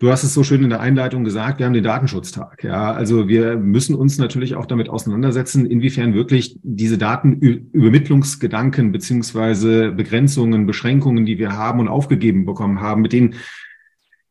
Du 0.00 0.10
hast 0.10 0.24
es 0.24 0.32
so 0.32 0.42
schön 0.42 0.64
in 0.64 0.70
der 0.70 0.80
Einleitung 0.80 1.24
gesagt, 1.24 1.58
wir 1.58 1.66
haben 1.66 1.74
den 1.74 1.84
Datenschutztag. 1.84 2.64
Ja, 2.64 2.90
also 2.90 3.28
wir 3.28 3.58
müssen 3.58 3.94
uns 3.94 4.16
natürlich 4.16 4.54
auch 4.54 4.64
damit 4.64 4.88
auseinandersetzen, 4.88 5.66
inwiefern 5.66 6.14
wirklich 6.14 6.58
diese 6.62 6.96
Datenübermittlungsgedanken 6.96 8.92
beziehungsweise 8.92 9.92
Begrenzungen, 9.92 10.66
Beschränkungen, 10.66 11.26
die 11.26 11.38
wir 11.38 11.52
haben 11.52 11.80
und 11.80 11.88
aufgegeben 11.88 12.46
bekommen 12.46 12.80
haben, 12.80 13.02
mit 13.02 13.12
denen 13.12 13.34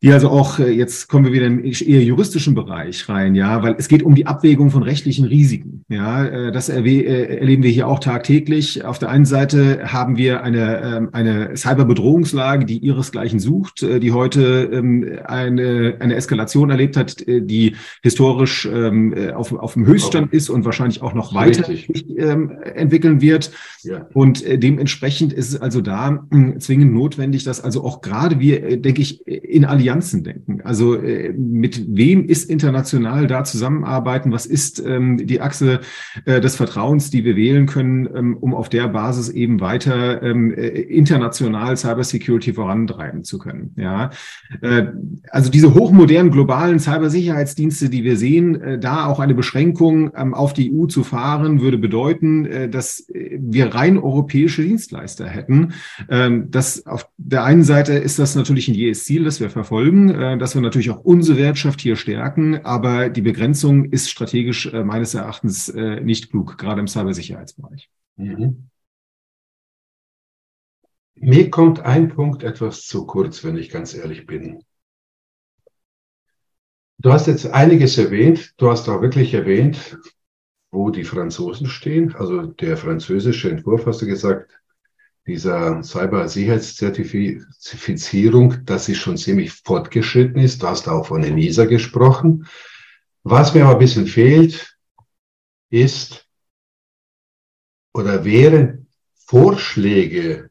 die 0.02 0.14
also 0.14 0.30
auch, 0.30 0.60
äh, 0.60 0.72
jetzt 0.72 1.10
kommen 1.10 1.26
wir 1.26 1.34
wieder 1.34 1.46
im 1.46 1.64
eher 1.64 2.04
juristischen 2.04 2.56
Bereich 2.56 3.10
rein, 3.10 3.36
ja, 3.36 3.62
weil 3.64 3.76
es 3.78 3.90
geht 3.90 4.02
um 4.02 4.16
die 4.16 4.28
Abwägung 4.28 4.72
von 4.72 4.82
rechtlichen 4.82 5.26
Risiken. 5.26 5.84
Ja, 5.90 6.26
äh, 6.26 6.52
das 6.54 6.70
äh, 6.70 6.76
erleben 6.76 7.64
wir 7.64 7.70
hier 7.70 7.88
auch 7.88 8.00
tagtäglich. 8.00 8.86
Auf 8.86 9.00
der 9.00 9.10
einen 9.10 9.26
Seite 9.26 9.92
haben 9.92 10.16
wir 10.16 10.42
eine, 10.42 10.82
ähm, 10.82 11.10
eine 11.12 11.58
Cyberbedrohungslage, 11.58 12.66
die 12.66 12.78
ihresgleichen 12.78 13.40
sucht, 13.40 13.82
die 13.82 14.12
heute 14.12 14.70
ähm, 14.72 15.20
eine, 15.26 15.98
eine 16.00 16.16
Eskalation 16.16 16.70
erlebt 16.70 16.96
hat, 16.96 17.26
die 17.28 17.76
historisch 18.02 18.68
ähm, 18.72 19.14
auf, 19.34 19.52
auf 19.54 19.74
dem 19.74 19.86
Höchststand 19.86 20.32
ist 20.34 20.50
und 20.50 20.66
wahrscheinlich 20.66 21.02
auch 21.02 21.14
noch 21.14 21.34
weiter 21.34 21.70
entwickeln 22.76 23.22
wird. 23.22 23.52
Ja. 23.84 24.08
Und 24.14 24.44
dementsprechend 24.46 25.34
ist 25.34 25.50
es 25.50 25.62
also 25.62 25.82
da 25.82 26.26
zwingend 26.60 26.94
notwendig, 26.94 27.44
dass 27.44 27.62
also 27.62 27.84
auch 27.84 28.02
gerade 28.02 28.40
wir, 28.40 28.78
denke 28.78 29.02
ich, 29.02 29.26
in 29.28 29.66
Allianz 29.66 29.89
Allianzen 29.90 30.24
denken. 30.24 30.62
Also 30.64 30.96
äh, 30.96 31.34
mit 31.34 31.84
wem 31.88 32.26
ist 32.26 32.50
international 32.50 33.28
da 33.28 33.44
zusammenarbeiten? 33.44 34.32
Was 34.32 34.46
ist 34.46 34.84
ähm, 34.86 35.26
die 35.26 35.42
Achse 35.42 35.82
äh, 36.26 36.40
des 36.40 36.56
Vertrauens, 36.56 37.10
die 37.10 37.26
wir 37.26 37.36
wählen 37.36 37.66
können, 37.66 38.08
ähm, 38.14 38.38
um 38.38 38.54
auf 38.54 38.70
der 38.70 38.88
Basis 38.88 39.30
eben 39.30 39.60
weiter 39.60 40.22
ähm, 40.22 40.54
äh, 40.54 40.68
international 40.68 41.76
Cybersecurity 41.76 42.54
vorantreiben 42.54 43.24
zu 43.24 43.40
können? 43.40 43.74
Ja, 43.78 44.12
äh, 44.62 44.88
also 45.30 45.50
diese 45.50 45.74
hochmodernen 45.74 46.32
globalen 46.32 46.80
Cybersicherheitsdienste, 46.80 47.90
die 47.90 48.04
wir 48.04 48.18
sehen, 48.18 48.62
äh, 48.62 48.80
da 48.80 49.06
auch 49.06 49.20
eine 49.20 49.34
Beschränkung 49.34 50.12
ähm, 50.16 50.34
auf 50.34 50.54
die 50.54 50.72
EU 50.72 50.86
zu 50.86 51.04
fahren, 51.04 51.62
würde 51.62 51.78
bedeuten, 51.78 52.46
äh, 52.46 52.70
dass 52.70 53.08
wir 53.10 53.74
rein 53.74 53.98
europäische 53.98 54.62
Dienstleister 54.62 55.26
hätten. 55.26 55.74
Ähm, 56.10 56.52
das 56.52 56.86
auf 56.86 57.08
der 57.18 57.44
einen 57.44 57.64
Seite 57.64 57.94
ist 57.94 58.20
das 58.20 58.36
natürlich 58.36 58.68
ein 58.68 58.76
jähes 58.76 59.06
Ziel, 59.06 59.24
das 59.24 59.40
wir 59.40 59.50
verfolgen 59.50 59.79
verfolgen, 59.80 60.10
äh, 60.10 60.38
dass 60.38 60.56
wir 60.56 60.62
natürlich 60.62 60.92
auch 60.92 61.04
unsere 61.04 61.38
Wirtschaft 61.38 61.82
hier 61.82 61.96
stärken, 61.96 62.66
aber 62.66 63.10
die 63.10 63.22
Begrenzung 63.22 63.86
ist 63.86 64.10
strategisch 64.10 64.68
äh, 64.68 64.84
meines 64.84 65.14
Erachtens 65.14 65.70
äh, 65.70 66.02
nicht 66.02 66.30
klug, 66.30 66.58
gerade 66.58 66.82
im 66.82 66.88
Cybersicherheitsbereich. 66.88 67.90
Mhm. 68.18 68.70
Mir 71.16 71.50
kommt 71.50 71.82
ein 71.82 72.10
Punkt 72.10 72.44
etwas 72.44 72.86
zu 72.86 73.06
kurz, 73.06 73.44
wenn 73.44 73.58
ich 73.58 73.70
ganz 73.70 73.94
ehrlich 73.94 74.26
bin. 74.26 74.64
Du 76.98 77.12
hast 77.12 77.28
jetzt 77.28 77.46
einiges 77.48 77.98
erwähnt. 77.98 78.54
Du 78.58 78.70
hast 78.70 78.88
auch 78.90 79.02
wirklich 79.02 79.34
erwähnt, 79.34 79.98
wo 80.72 80.90
die 80.90 81.04
Franzosen 81.04 81.68
stehen. 81.68 82.16
Also 82.16 82.44
der 82.44 82.78
französische 82.78 83.50
Entwurf, 83.50 83.86
hast 83.86 84.02
du 84.02 84.06
gesagt, 84.06 84.59
dieser 85.30 85.82
Cyber-Sicherheitszertifizierung, 85.84 88.66
dass 88.66 88.86
sie 88.86 88.96
schon 88.96 89.16
ziemlich 89.16 89.54
fortgeschritten 89.54 90.42
ist. 90.42 90.64
Du 90.64 90.68
hast 90.68 90.90
auch 90.90 91.06
von 91.06 91.24
ENISA 91.24 91.66
gesprochen. 91.66 92.48
Was 93.24 93.54
mir 93.54 93.66
aber 93.66 93.74
ein 93.74 93.80
bisschen 93.80 94.08
fehlt, 94.08 94.76
ist 95.70 96.28
oder 97.94 98.26
wären 98.26 98.88
Vorschläge 99.14 100.50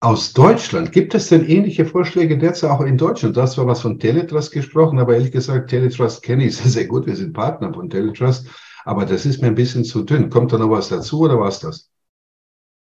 aus 0.00 0.32
Deutschland. 0.32 0.92
Gibt 0.92 1.14
es 1.14 1.28
denn 1.28 1.46
ähnliche 1.46 1.84
Vorschläge 1.84 2.38
derzeit 2.38 2.70
auch 2.70 2.80
in 2.80 2.96
Deutschland? 2.96 3.36
Du 3.36 3.42
hast 3.42 3.52
zwar 3.54 3.66
was 3.66 3.82
von 3.82 3.98
Teletrust 3.98 4.52
gesprochen, 4.52 4.98
aber 4.98 5.12
ehrlich 5.14 5.32
gesagt, 5.32 5.68
Teletrust 5.68 6.22
kenne 6.22 6.46
ich 6.46 6.56
sehr, 6.56 6.70
sehr 6.70 6.86
gut. 6.86 7.04
Wir 7.06 7.16
sind 7.16 7.34
Partner 7.34 7.74
von 7.74 7.90
Teletrust. 7.90 8.46
Aber 8.84 9.04
das 9.04 9.26
ist 9.26 9.42
mir 9.42 9.48
ein 9.48 9.54
bisschen 9.54 9.84
zu 9.84 10.02
dünn. 10.02 10.30
Kommt 10.30 10.50
da 10.52 10.56
noch 10.56 10.70
was 10.70 10.88
dazu 10.88 11.20
oder 11.20 11.38
was 11.38 11.60
das? 11.60 11.90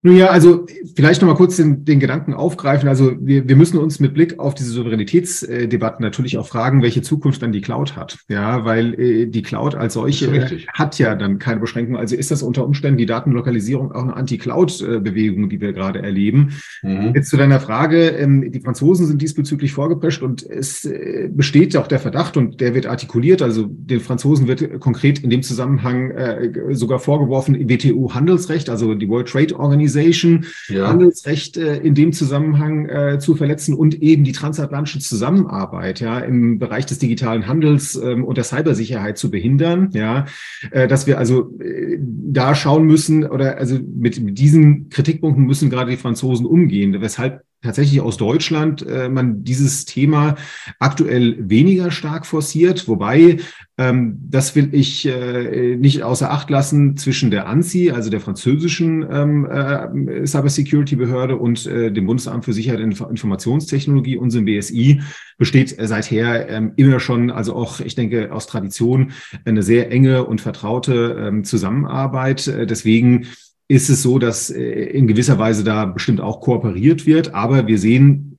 Nun 0.02 0.16
ja, 0.16 0.28
also 0.28 0.64
vielleicht 0.94 1.22
noch 1.22 1.28
mal 1.28 1.34
kurz 1.34 1.56
den, 1.56 1.84
den 1.84 1.98
Gedanken 1.98 2.32
aufgreifen. 2.32 2.88
Also 2.88 3.16
wir, 3.18 3.48
wir 3.48 3.56
müssen 3.56 3.78
uns 3.78 3.98
mit 3.98 4.14
Blick 4.14 4.38
auf 4.38 4.54
diese 4.54 4.70
Souveränitätsdebatten 4.70 6.04
natürlich 6.04 6.38
auch 6.38 6.46
fragen, 6.46 6.82
welche 6.82 7.02
Zukunft 7.02 7.42
dann 7.42 7.50
die 7.50 7.60
Cloud 7.60 7.96
hat. 7.96 8.16
Ja, 8.28 8.64
weil 8.64 8.94
äh, 8.94 9.26
die 9.26 9.42
Cloud 9.42 9.74
als 9.74 9.94
solche 9.94 10.62
hat 10.72 11.00
ja 11.00 11.16
dann 11.16 11.40
keine 11.40 11.58
Beschränkung. 11.58 11.96
Also 11.96 12.14
ist 12.14 12.30
das 12.30 12.44
unter 12.44 12.64
Umständen 12.64 12.96
die 12.96 13.06
Datenlokalisierung 13.06 13.90
auch 13.90 14.04
eine 14.04 14.14
Anti-Cloud-Bewegung, 14.14 15.48
die 15.48 15.60
wir 15.60 15.72
gerade 15.72 16.00
erleben. 16.00 16.52
Mhm. 16.84 17.14
Jetzt 17.16 17.30
zu 17.30 17.36
deiner 17.36 17.58
Frage, 17.58 18.10
ähm, 18.10 18.52
die 18.52 18.60
Franzosen 18.60 19.04
sind 19.04 19.20
diesbezüglich 19.20 19.72
vorgeprescht 19.72 20.22
und 20.22 20.48
es 20.48 20.84
äh, 20.84 21.28
besteht 21.28 21.76
auch 21.76 21.88
der 21.88 21.98
Verdacht 21.98 22.36
und 22.36 22.60
der 22.60 22.72
wird 22.76 22.86
artikuliert. 22.86 23.42
Also 23.42 23.66
den 23.68 23.98
Franzosen 23.98 24.46
wird 24.46 24.78
konkret 24.78 25.18
in 25.18 25.30
dem 25.30 25.42
Zusammenhang 25.42 26.12
äh, 26.12 26.52
sogar 26.70 27.00
vorgeworfen, 27.00 27.68
WTO-Handelsrecht, 27.68 28.70
also 28.70 28.94
die 28.94 29.08
World 29.08 29.26
Trade 29.26 29.58
Organization, 29.58 29.87
Organization, 29.88 30.46
ja. 30.68 30.88
Handelsrecht 30.88 31.56
äh, 31.56 31.76
in 31.78 31.94
dem 31.94 32.12
Zusammenhang 32.12 32.88
äh, 32.88 33.18
zu 33.18 33.34
verletzen 33.34 33.74
und 33.74 34.02
eben 34.02 34.24
die 34.24 34.32
transatlantische 34.32 35.00
Zusammenarbeit 35.00 36.00
ja 36.00 36.18
im 36.18 36.58
Bereich 36.58 36.86
des 36.86 36.98
digitalen 36.98 37.46
Handels 37.46 37.96
ähm, 37.96 38.24
und 38.24 38.36
der 38.36 38.44
Cybersicherheit 38.44 39.18
zu 39.18 39.30
behindern. 39.30 39.90
Ja, 39.92 40.26
äh, 40.70 40.88
dass 40.88 41.06
wir 41.06 41.18
also 41.18 41.58
äh, 41.60 41.98
da 42.00 42.54
schauen 42.54 42.84
müssen 42.84 43.24
oder 43.24 43.58
also 43.58 43.78
mit, 43.78 44.20
mit 44.20 44.38
diesen 44.38 44.88
Kritikpunkten 44.90 45.44
müssen 45.44 45.70
gerade 45.70 45.90
die 45.90 45.96
Franzosen 45.96 46.46
umgehen, 46.46 47.00
weshalb 47.00 47.42
tatsächlich 47.62 48.00
aus 48.00 48.16
Deutschland 48.16 48.86
äh, 48.86 49.08
man 49.08 49.42
dieses 49.42 49.84
Thema 49.84 50.36
aktuell 50.78 51.36
weniger 51.38 51.90
stark 51.90 52.26
forciert, 52.26 52.86
wobei 52.86 53.38
ähm, 53.78 54.18
das 54.28 54.54
will 54.54 54.70
ich 54.72 55.06
äh, 55.06 55.76
nicht 55.76 56.02
außer 56.02 56.30
Acht 56.30 56.50
lassen 56.50 56.96
zwischen 56.96 57.30
der 57.30 57.48
ANSI, 57.48 57.90
also 57.90 58.10
der 58.10 58.20
französischen 58.20 59.06
ähm, 59.10 59.44
äh, 59.46 60.26
Cybersecurity-Behörde 60.26 61.36
und 61.36 61.66
äh, 61.66 61.90
dem 61.90 62.06
Bundesamt 62.06 62.44
für 62.44 62.52
Sicherheit 62.52 62.80
und 62.80 63.00
Informationstechnologie, 63.00 64.16
unserem 64.16 64.44
BSI, 64.44 65.00
besteht 65.38 65.76
seither 65.80 66.48
ähm, 66.48 66.72
immer 66.76 67.00
schon, 67.00 67.30
also 67.30 67.54
auch, 67.54 67.80
ich 67.80 67.94
denke, 67.94 68.32
aus 68.32 68.46
Tradition 68.46 69.12
eine 69.44 69.62
sehr 69.62 69.90
enge 69.90 70.24
und 70.24 70.40
vertraute 70.40 71.16
ähm, 71.20 71.44
Zusammenarbeit. 71.44 72.48
Äh, 72.48 72.66
deswegen 72.66 73.26
ist 73.68 73.90
es 73.90 74.02
so, 74.02 74.18
dass 74.18 74.50
äh, 74.50 74.62
in 74.62 75.06
gewisser 75.06 75.38
Weise 75.38 75.62
da 75.62 75.84
bestimmt 75.84 76.20
auch 76.20 76.40
kooperiert 76.40 77.06
wird. 77.06 77.34
Aber 77.34 77.66
wir 77.66 77.78
sehen, 77.78 78.38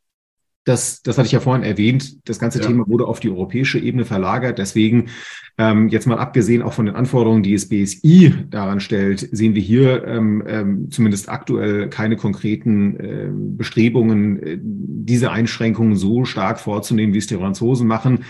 dass, 0.65 1.01
das 1.01 1.17
hatte 1.17 1.27
ich 1.27 1.31
ja 1.31 1.39
vorhin 1.39 1.63
erwähnt, 1.63 2.27
das 2.27 2.39
ganze 2.39 2.59
ja. 2.59 2.67
Thema 2.67 2.87
wurde 2.87 3.07
auf 3.07 3.19
die 3.19 3.29
europäische 3.29 3.79
Ebene 3.79 4.05
verlagert. 4.05 4.57
Deswegen, 4.57 5.09
ähm, 5.57 5.87
jetzt 5.89 6.05
mal 6.07 6.17
abgesehen 6.17 6.61
auch 6.61 6.73
von 6.73 6.85
den 6.85 6.95
Anforderungen, 6.95 7.43
die 7.43 7.53
das 7.53 7.69
BSI 7.69 8.33
daran 8.49 8.79
stellt, 8.79 9.29
sehen 9.31 9.55
wir 9.55 9.61
hier 9.61 10.05
ähm, 10.05 10.43
ähm, 10.47 10.91
zumindest 10.91 11.29
aktuell 11.29 11.89
keine 11.89 12.17
konkreten 12.17 12.99
äh, 12.99 13.29
Bestrebungen, 13.31 14.43
äh, 14.43 14.57
diese 14.61 15.31
Einschränkungen 15.31 15.95
so 15.95 16.25
stark 16.25 16.59
vorzunehmen, 16.59 17.13
wie 17.13 17.19
es 17.19 17.27
die 17.27 17.35
Franzosen 17.35 17.87
machen 17.87 18.25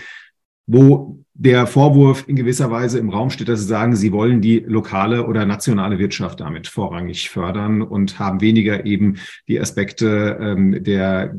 wo 0.66 1.20
der 1.34 1.66
Vorwurf 1.66 2.28
in 2.28 2.36
gewisser 2.36 2.70
Weise 2.70 2.98
im 2.98 3.08
Raum 3.08 3.30
steht, 3.30 3.48
dass 3.48 3.60
sie 3.60 3.66
sagen, 3.66 3.96
sie 3.96 4.12
wollen 4.12 4.42
die 4.42 4.58
lokale 4.58 5.26
oder 5.26 5.46
nationale 5.46 5.98
Wirtschaft 5.98 6.40
damit 6.40 6.68
vorrangig 6.68 7.30
fördern 7.30 7.80
und 7.80 8.18
haben 8.18 8.42
weniger 8.42 8.84
eben 8.84 9.16
die 9.48 9.58
Aspekte 9.58 10.38
ähm, 10.38 10.84
der, 10.84 11.34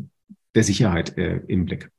der 0.55 0.63
Sicherheit 0.63 1.17
äh, 1.17 1.41
im 1.47 1.65
Blick. 1.65 1.91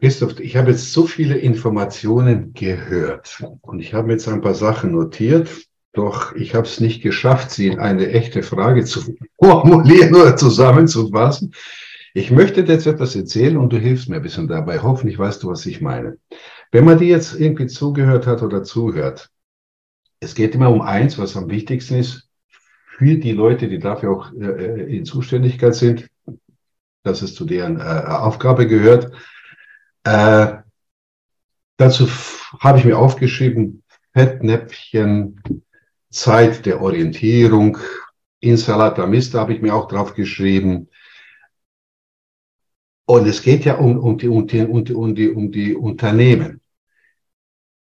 Christoph, 0.00 0.40
ich 0.40 0.56
habe 0.56 0.70
jetzt 0.70 0.92
so 0.92 1.06
viele 1.06 1.36
Informationen 1.36 2.54
gehört 2.54 3.44
und 3.60 3.80
ich 3.80 3.92
habe 3.92 4.12
jetzt 4.12 4.26
ein 4.28 4.40
paar 4.40 4.54
Sachen 4.54 4.92
notiert, 4.92 5.50
doch 5.92 6.34
ich 6.34 6.54
habe 6.54 6.66
es 6.66 6.80
nicht 6.80 7.02
geschafft, 7.02 7.50
sie 7.50 7.66
in 7.66 7.78
eine 7.78 8.08
echte 8.08 8.42
Frage 8.42 8.84
zu 8.84 9.14
formulieren 9.38 10.14
oder 10.14 10.36
zusammenzufassen. 10.36 11.52
Ich 12.14 12.30
möchte 12.30 12.62
dir 12.62 12.74
jetzt 12.74 12.86
etwas 12.86 13.16
erzählen 13.16 13.56
und 13.56 13.72
du 13.72 13.78
hilfst 13.78 14.08
mir 14.08 14.16
ein 14.16 14.22
bisschen 14.22 14.48
dabei. 14.48 14.80
Hoffentlich 14.80 15.18
weißt 15.18 15.42
du, 15.42 15.48
was 15.48 15.64
ich 15.64 15.80
meine. 15.80 16.18
Wenn 16.70 16.84
man 16.84 16.98
dir 16.98 17.08
jetzt 17.08 17.38
irgendwie 17.38 17.66
zugehört 17.66 18.26
hat 18.26 18.42
oder 18.42 18.62
zuhört, 18.62 19.30
es 20.20 20.34
geht 20.34 20.54
immer 20.54 20.70
um 20.70 20.82
eins, 20.82 21.18
was 21.18 21.36
am 21.36 21.50
wichtigsten 21.50 21.96
ist 21.96 22.28
für 22.98 23.16
die 23.16 23.32
Leute, 23.32 23.68
die 23.68 23.78
dafür 23.78 24.10
auch 24.10 24.32
äh, 24.34 24.94
in 24.94 25.04
Zuständigkeit 25.04 25.74
sind, 25.74 26.08
dass 27.02 27.22
es 27.22 27.34
zu 27.34 27.44
deren 27.44 27.80
äh, 27.80 27.82
Aufgabe 27.82 28.66
gehört. 28.66 29.12
Äh, 30.04 30.58
dazu 31.78 32.08
habe 32.60 32.78
ich 32.78 32.84
mir 32.84 32.98
aufgeschrieben, 32.98 33.82
Fettnäpfchen, 34.12 35.40
Zeit 36.10 36.66
der 36.66 36.82
Orientierung, 36.82 37.78
Insalata 38.40 39.06
Mista 39.06 39.40
habe 39.40 39.54
ich 39.54 39.62
mir 39.62 39.74
auch 39.74 39.88
drauf 39.88 40.14
geschrieben, 40.14 40.88
und 43.06 43.26
es 43.26 43.42
geht 43.42 43.64
ja 43.64 43.76
um, 43.76 43.98
um, 43.98 44.18
die, 44.18 44.28
um, 44.28 44.46
die, 44.46 44.62
um, 44.62 44.84
die, 44.84 44.94
um, 44.94 45.14
die, 45.14 45.30
um 45.30 45.52
die 45.52 45.74
Unternehmen. 45.74 46.60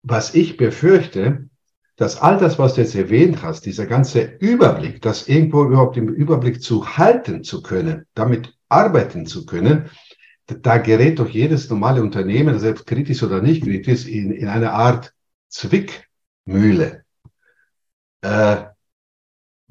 Was 0.04 0.34
ich 0.34 0.58
befürchte, 0.58 1.50
dass 1.95 2.19
all 2.19 2.38
das, 2.38 2.58
was 2.58 2.74
du 2.74 2.82
jetzt 2.82 2.95
erwähnt 2.95 3.43
hast, 3.43 3.65
dieser 3.65 3.86
ganze 3.86 4.21
Überblick, 4.39 5.02
das 5.02 5.28
irgendwo 5.28 5.65
überhaupt 5.65 5.97
im 5.97 6.10
Überblick 6.10 6.62
zu 6.63 6.97
halten 6.97 7.43
zu 7.43 7.62
können, 7.62 8.08
damit 8.15 8.58
arbeiten 8.69 9.26
zu 9.26 9.45
können, 9.45 9.89
da 10.47 10.78
gerät 10.78 11.19
doch 11.19 11.30
jedes 11.30 11.69
normale 11.69 12.02
Unternehmen, 12.02 12.60
selbst 12.60 12.88
kritisch 12.88 13.21
oder 13.24 13.41
nicht 13.41 13.63
kritisch, 13.63 14.08
in, 14.08 14.32
in 14.32 14.47
eine 14.47 14.71
Art 14.71 15.13
Zwickmühle. 15.50 17.04
Äh, 18.21 18.63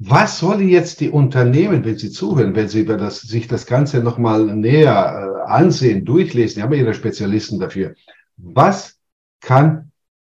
was 0.03 0.39
sollen 0.39 0.67
jetzt 0.67 0.99
die 0.99 1.11
Unternehmen, 1.11 1.85
wenn 1.85 1.95
sie 1.95 2.09
zuhören, 2.09 2.55
wenn 2.55 2.67
sie 2.67 2.85
das, 2.85 3.21
sich 3.21 3.47
das 3.47 3.67
Ganze 3.67 4.01
nochmal 4.01 4.45
näher 4.45 5.45
äh, 5.45 5.51
ansehen, 5.51 6.05
durchlesen, 6.05 6.55
die 6.55 6.63
haben 6.63 6.73
ja 6.73 6.79
ihre 6.79 6.95
Spezialisten 6.95 7.59
dafür. 7.59 7.93
Was 8.37 8.97
kann 9.41 9.91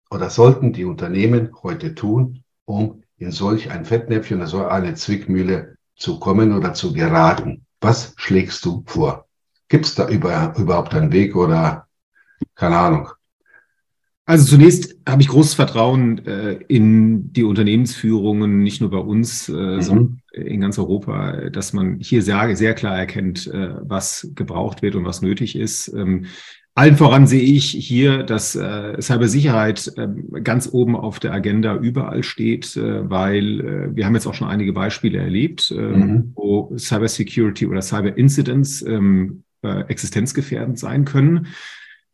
oder 0.10 0.32
sollten 0.32 0.74
die 0.74 0.84
Unternehmen 0.84 1.52
heute 1.62 1.93
tun, 1.93 2.43
um 2.65 3.04
in 3.17 3.32
solch 3.32 3.69
ein 3.69 3.86
Fettnäpfchen 3.86 4.38
oder 4.38 4.47
so 4.47 4.65
eine 4.65 4.95
Zwickmühle 4.95 5.76
zu 5.95 6.19
kommen 6.19 6.54
oder 6.54 6.74
zu 6.74 6.91
geraten? 6.91 7.67
Was 7.82 8.15
schlägst 8.17 8.65
du 8.65 8.84
vor? 8.88 9.28
Gibt 9.69 9.86
es 9.86 9.93
da 9.93 10.10
über, 10.10 10.56
überhaupt 10.58 10.95
einen 10.95 11.12
Weg 11.12 11.36
oder 11.36 11.88
keine 12.56 12.78
Ahnung? 12.78 13.10
Also 14.32 14.46
zunächst 14.46 14.96
habe 15.06 15.22
ich 15.22 15.28
großes 15.28 15.56
Vertrauen 15.56 16.26
äh, 16.26 16.54
in 16.70 17.34
die 17.34 17.44
Unternehmensführungen, 17.44 18.63
nicht 18.63 18.80
nur 18.80 18.89
bei 18.89 18.98
uns, 18.98 19.50
äh, 19.50 19.52
mhm. 19.52 19.82
sondern 19.82 20.22
in 20.32 20.62
ganz 20.62 20.80
Europa, 20.80 21.50
dass 21.50 21.74
man 21.74 22.00
hier 22.00 22.22
sehr, 22.22 22.56
sehr 22.56 22.74
klar 22.74 22.98
erkennt, 22.98 23.48
äh, 23.48 23.72
was 23.82 24.32
gebraucht 24.34 24.84
wird 24.84 24.96
und 24.96 25.04
was 25.04 25.22
nötig 25.22 25.58
ist. 25.58 25.89
Ähm, 25.89 26.28
allen 26.76 26.96
voran 26.96 27.28
sehe 27.28 27.41
ich 27.41 27.72
hier, 27.72 28.24
dass 28.24 28.56
äh, 28.56 29.02
Cybersicherheit 29.02 29.91
äh, 29.98 30.08
ganz 30.41 30.70
oben 30.72 30.96
auf 30.96 31.20
der 31.20 31.34
Agenda 31.34 31.76
überall 31.76 32.24
steht, 32.24 32.78
äh, 32.78 33.10
weil 33.10 33.60
äh, 33.60 33.96
wir 33.98 34.06
haben 34.06 34.15
jetzt 34.15 34.28
auch 34.28 34.34
schon 34.34 34.48
einige 34.48 34.72
Beispiele 34.72 35.17
erlebt, 35.17 35.72
äh, 35.72 35.82
mhm. 35.82 36.32
wo 36.36 36.74
Cybersecurity 36.78 37.65
oder 37.65 37.82
Cyber 37.82 38.17
Incidents 38.17 38.82
ähm, 38.82 39.44
äh, 39.62 39.82
existenzgefährdend 39.89 40.80
sein 40.80 41.04
können. 41.04 41.48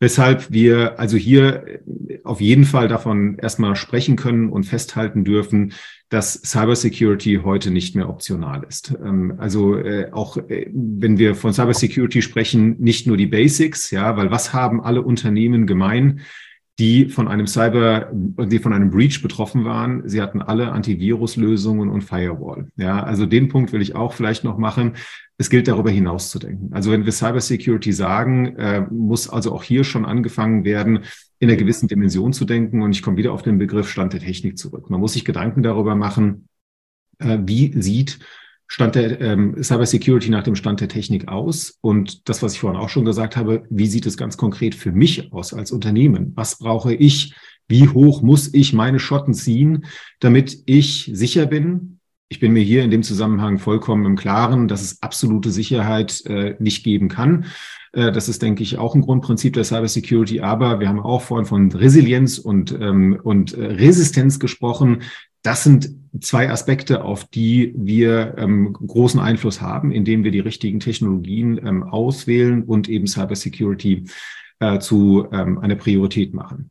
Weshalb 0.00 0.52
wir 0.52 1.00
also 1.00 1.16
hier 1.16 1.80
auf 2.22 2.40
jeden 2.40 2.64
Fall 2.64 2.86
davon 2.86 3.36
erstmal 3.36 3.74
sprechen 3.74 4.16
können 4.16 4.48
und 4.48 4.64
festhalten 4.64 5.24
dürfen, 5.24 5.72
dass 6.08 6.40
Cybersecurity 6.42 7.40
heute 7.44 7.70
nicht 7.70 7.94
mehr 7.94 8.08
optional 8.08 8.64
ist. 8.66 8.94
Ähm, 9.04 9.34
also 9.38 9.76
äh, 9.76 10.10
auch 10.12 10.36
äh, 10.36 10.70
wenn 10.72 11.18
wir 11.18 11.34
von 11.34 11.52
Cybersecurity 11.52 12.22
sprechen, 12.22 12.76
nicht 12.78 13.06
nur 13.06 13.16
die 13.16 13.26
Basics, 13.26 13.90
ja, 13.90 14.16
weil 14.16 14.30
was 14.30 14.52
haben 14.52 14.80
alle 14.80 15.02
Unternehmen 15.02 15.66
gemein? 15.66 16.20
Die 16.78 17.08
von 17.08 17.26
einem 17.26 17.46
Cyber, 17.46 18.10
die 18.12 18.60
von 18.60 18.72
einem 18.72 18.90
Breach 18.90 19.20
betroffen 19.20 19.64
waren. 19.64 20.08
Sie 20.08 20.22
hatten 20.22 20.40
alle 20.40 20.70
Antivirus-Lösungen 20.70 21.88
und 21.88 22.02
Firewall. 22.02 22.68
Ja, 22.76 23.02
also 23.02 23.26
den 23.26 23.48
Punkt 23.48 23.72
will 23.72 23.82
ich 23.82 23.96
auch 23.96 24.12
vielleicht 24.12 24.44
noch 24.44 24.58
machen. 24.58 24.92
Es 25.38 25.50
gilt 25.50 25.66
darüber 25.66 25.90
hinaus 25.90 26.30
zu 26.30 26.38
denken. 26.38 26.72
Also 26.72 26.92
wenn 26.92 27.04
wir 27.04 27.12
Cybersecurity 27.12 27.92
sagen, 27.92 28.56
äh, 28.56 28.86
muss 28.90 29.28
also 29.28 29.52
auch 29.52 29.64
hier 29.64 29.82
schon 29.82 30.04
angefangen 30.04 30.64
werden, 30.64 31.00
in 31.40 31.48
einer 31.48 31.58
gewissen 31.58 31.88
Dimension 31.88 32.32
zu 32.32 32.44
denken. 32.44 32.82
Und 32.82 32.92
ich 32.92 33.02
komme 33.02 33.16
wieder 33.16 33.32
auf 33.32 33.42
den 33.42 33.58
Begriff 33.58 33.88
Stand 33.88 34.12
der 34.12 34.20
Technik 34.20 34.56
zurück. 34.56 34.88
Man 34.88 35.00
muss 35.00 35.14
sich 35.14 35.24
Gedanken 35.24 35.64
darüber 35.64 35.96
machen, 35.96 36.48
äh, 37.18 37.38
wie 37.44 37.80
sieht 37.80 38.20
Stand 38.70 38.94
der 38.94 39.20
ähm, 39.20 39.62
Cybersecurity 39.62 40.28
nach 40.28 40.42
dem 40.42 40.54
Stand 40.54 40.80
der 40.80 40.88
Technik 40.88 41.26
aus? 41.28 41.78
Und 41.80 42.28
das, 42.28 42.42
was 42.42 42.52
ich 42.52 42.60
vorhin 42.60 42.78
auch 42.78 42.90
schon 42.90 43.06
gesagt 43.06 43.36
habe, 43.36 43.64
wie 43.70 43.86
sieht 43.86 44.04
es 44.06 44.18
ganz 44.18 44.36
konkret 44.36 44.74
für 44.74 44.92
mich 44.92 45.32
aus 45.32 45.54
als 45.54 45.72
Unternehmen? 45.72 46.32
Was 46.36 46.58
brauche 46.58 46.92
ich? 46.94 47.34
Wie 47.66 47.88
hoch 47.88 48.22
muss 48.22 48.52
ich 48.52 48.72
meine 48.74 48.98
Schotten 48.98 49.34
ziehen, 49.34 49.86
damit 50.20 50.62
ich 50.66 51.10
sicher 51.12 51.46
bin? 51.46 51.98
Ich 52.28 52.40
bin 52.40 52.52
mir 52.52 52.62
hier 52.62 52.84
in 52.84 52.90
dem 52.90 53.02
Zusammenhang 53.02 53.58
vollkommen 53.58 54.04
im 54.04 54.16
Klaren, 54.16 54.68
dass 54.68 54.82
es 54.82 55.02
absolute 55.02 55.50
Sicherheit 55.50 56.24
äh, 56.26 56.56
nicht 56.58 56.84
geben 56.84 57.08
kann. 57.08 57.46
Äh, 57.92 58.12
das 58.12 58.28
ist, 58.28 58.42
denke 58.42 58.62
ich, 58.62 58.76
auch 58.76 58.94
ein 58.94 59.00
Grundprinzip 59.00 59.54
der 59.54 59.64
Cybersecurity. 59.64 60.40
Aber 60.40 60.80
wir 60.80 60.88
haben 60.88 61.00
auch 61.00 61.22
vorhin 61.22 61.46
von 61.46 61.72
Resilienz 61.72 62.38
und, 62.38 62.72
ähm, 62.72 63.18
und 63.22 63.54
äh, 63.54 63.64
Resistenz 63.64 64.38
gesprochen. 64.38 65.02
Das 65.42 65.64
sind 65.64 65.90
zwei 66.20 66.50
Aspekte, 66.50 67.04
auf 67.04 67.24
die 67.26 67.72
wir 67.76 68.34
ähm, 68.38 68.72
großen 68.72 69.20
Einfluss 69.20 69.60
haben, 69.60 69.92
indem 69.92 70.24
wir 70.24 70.30
die 70.30 70.40
richtigen 70.40 70.80
Technologien 70.80 71.58
ähm, 71.64 71.82
auswählen 71.84 72.64
und 72.64 72.88
eben 72.88 73.06
Cybersecurity 73.06 74.04
äh, 74.60 74.78
zu 74.78 75.28
ähm, 75.32 75.58
einer 75.58 75.76
Priorität 75.76 76.34
machen. 76.34 76.70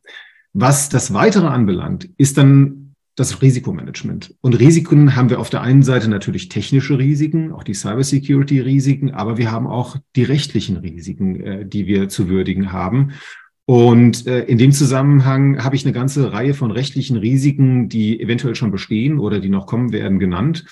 Was 0.52 0.88
das 0.88 1.12
Weitere 1.12 1.46
anbelangt, 1.46 2.10
ist 2.18 2.36
dann 2.36 2.94
das 3.18 3.42
Risikomanagement. 3.42 4.34
Und 4.40 4.58
Risiken 4.60 5.16
haben 5.16 5.28
wir 5.28 5.40
auf 5.40 5.50
der 5.50 5.62
einen 5.62 5.82
Seite 5.82 6.08
natürlich 6.08 6.48
technische 6.48 6.98
Risiken, 6.98 7.52
auch 7.52 7.64
die 7.64 7.74
Cybersecurity-Risiken, 7.74 9.12
aber 9.12 9.38
wir 9.38 9.50
haben 9.50 9.66
auch 9.66 9.96
die 10.14 10.22
rechtlichen 10.22 10.76
Risiken, 10.76 11.40
äh, 11.40 11.66
die 11.66 11.86
wir 11.86 12.08
zu 12.08 12.28
würdigen 12.28 12.72
haben. 12.72 13.12
Und 13.68 14.26
äh, 14.26 14.44
in 14.44 14.56
dem 14.56 14.72
Zusammenhang 14.72 15.62
habe 15.62 15.76
ich 15.76 15.84
eine 15.84 15.92
ganze 15.92 16.32
Reihe 16.32 16.54
von 16.54 16.70
rechtlichen 16.70 17.18
Risiken, 17.18 17.90
die 17.90 18.18
eventuell 18.18 18.54
schon 18.54 18.70
bestehen 18.70 19.18
oder 19.18 19.40
die 19.40 19.50
noch 19.50 19.66
kommen 19.66 19.92
werden, 19.92 20.18
genannt. 20.18 20.64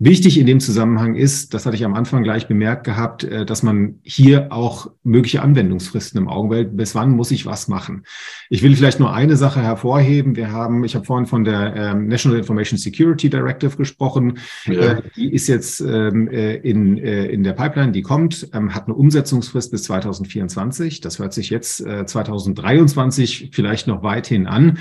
Wichtig 0.00 0.38
in 0.38 0.46
dem 0.46 0.60
Zusammenhang 0.60 1.16
ist, 1.16 1.54
das 1.54 1.66
hatte 1.66 1.74
ich 1.74 1.84
am 1.84 1.94
Anfang 1.94 2.22
gleich 2.22 2.46
bemerkt 2.46 2.84
gehabt, 2.84 3.24
äh, 3.24 3.44
dass 3.44 3.64
man 3.64 3.98
hier 4.04 4.52
auch 4.52 4.92
mögliche 5.02 5.42
Anwendungsfristen 5.42 6.20
im 6.20 6.28
Auge 6.28 6.54
hält. 6.54 6.76
Bis 6.76 6.94
wann 6.94 7.10
muss 7.10 7.32
ich 7.32 7.46
was 7.46 7.66
machen? 7.66 8.04
Ich 8.48 8.62
will 8.62 8.76
vielleicht 8.76 9.00
nur 9.00 9.12
eine 9.12 9.36
Sache 9.36 9.60
hervorheben. 9.60 10.36
Wir 10.36 10.52
haben, 10.52 10.84
ich 10.84 10.94
habe 10.94 11.04
vorhin 11.04 11.26
von 11.26 11.42
der 11.42 11.74
ähm, 11.74 12.06
National 12.06 12.38
Information 12.38 12.78
Security 12.78 13.28
Directive 13.28 13.76
gesprochen. 13.76 14.38
Ja. 14.66 14.98
Äh, 14.98 15.02
die 15.16 15.32
ist 15.32 15.48
jetzt 15.48 15.80
ähm, 15.80 16.28
äh, 16.28 16.54
in, 16.54 16.96
in 16.98 17.42
der 17.42 17.54
Pipeline, 17.54 17.90
die 17.90 18.02
kommt, 18.02 18.50
ähm, 18.52 18.76
hat 18.76 18.84
eine 18.84 18.94
Umsetzungsfrist 18.94 19.72
bis 19.72 19.82
2024. 19.82 21.00
Das 21.00 21.18
hört 21.18 21.32
sich 21.32 21.50
jetzt 21.50 21.84
äh, 21.84 22.06
2023 22.06 23.50
vielleicht 23.52 23.88
noch 23.88 24.04
weithin 24.04 24.46
an. 24.46 24.78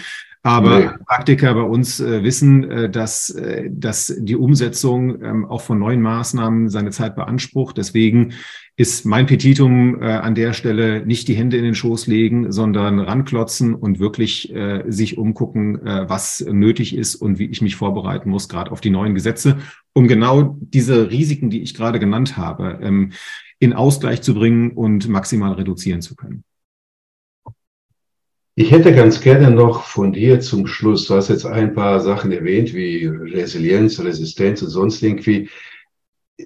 Aber 0.48 0.80
nee. 0.80 0.90
Praktiker 1.06 1.54
bei 1.54 1.62
uns 1.62 2.00
äh, 2.00 2.24
wissen, 2.24 2.72
äh, 2.72 2.90
dass, 2.90 3.30
äh, 3.32 3.70
dass 3.70 4.16
die 4.18 4.38
Umsetzung 4.38 5.22
ähm, 5.22 5.46
auch 5.46 5.60
von 5.60 5.78
neuen 5.78 6.02
Maßnahmen 6.02 6.70
seine 6.70 6.92
Zeit 6.92 7.18
beansprucht. 7.18 7.78
Deswegen 7.78 8.32
ist 8.78 9.06
mein 9.06 9.26
Petitum 9.26 10.02
äh, 10.02 10.06
an 10.06 10.36
der 10.36 10.54
Stelle 10.54 11.06
nicht 11.06 11.28
die 11.28 11.34
Hände 11.34 11.58
in 11.58 11.66
den 11.66 11.76
Schoß 11.76 12.08
legen, 12.08 12.50
sondern 12.50 13.00
ranklotzen 13.00 13.76
und 13.76 14.00
wirklich 14.00 14.54
äh, 14.56 14.86
sich 14.88 15.18
umgucken, 15.18 15.86
äh, 15.86 16.08
was 16.08 16.40
nötig 16.50 16.96
ist 16.96 17.16
und 17.16 17.40
wie 17.40 17.48
ich 17.48 17.62
mich 17.62 17.76
vorbereiten 17.76 18.30
muss, 18.30 18.48
gerade 18.48 18.72
auf 18.72 18.80
die 18.80 18.90
neuen 18.90 19.16
Gesetze, 19.16 19.58
um 19.92 20.08
genau 20.08 20.58
diese 20.62 21.12
Risiken, 21.12 21.50
die 21.50 21.62
ich 21.62 21.74
gerade 21.74 22.00
genannt 22.00 22.38
habe, 22.38 22.80
ähm, 22.82 23.12
in 23.60 23.74
Ausgleich 23.74 24.22
zu 24.22 24.34
bringen 24.34 24.72
und 24.72 25.10
maximal 25.10 25.52
reduzieren 25.54 26.02
zu 26.02 26.16
können. 26.16 26.46
Ich 28.60 28.72
hätte 28.72 28.91
ganz 28.91 29.22
gerne 29.22 29.52
noch 29.52 29.84
von 29.84 30.13
dir 30.13 30.39
zum 30.39 30.65
Schluss, 30.65 31.06
du 31.06 31.13
hast 31.13 31.30
jetzt 31.30 31.46
ein 31.46 31.76
paar 31.76 32.00
Sachen 32.00 32.32
erwähnt, 32.32 32.74
wie 32.74 33.06
Resilienz, 33.06 34.00
Resistenz 34.00 34.63
und 34.63 34.70
sonst 34.70 35.04
irgendwie. 35.04 35.48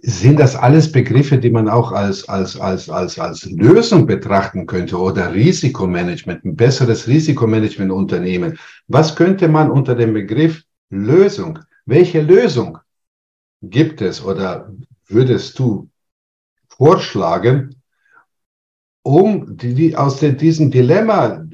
Sind 0.02 0.38
das 0.38 0.58
alles 0.58 0.92
Begriffe, 0.92 1.38
die 1.38 1.50
man 1.50 1.70
auch 1.70 1.94
als, 1.94 2.28
als, 2.28 2.60
als, 2.60 2.90
als, 2.90 3.18
als 3.18 3.46
Lösung 3.46 4.08
betrachten 4.08 4.66
könnte 4.66 4.98
oder 5.00 5.34
Risikomanagement, 5.34 6.44
ein 6.44 6.58
besseres 6.58 7.08
Risikomanagement 7.08 7.94
unternehmen? 7.94 8.60
Was 8.90 9.16
könnte 9.16 9.48
man 9.48 9.72
unter 9.72 9.96
dem 9.96 10.12
Begriff 10.14 10.64
Lösung, 10.90 11.60
welche 11.86 12.22
Lösung 12.22 12.78
gibt 13.62 14.02
es 14.02 14.22
oder 14.22 14.70
würdest 15.08 15.58
du 15.60 15.90
vorschlagen, 16.68 17.82
um 19.02 19.56
die, 19.56 19.96
aus 19.96 20.20
diesem 20.20 20.72
Dilemma, 20.72 21.46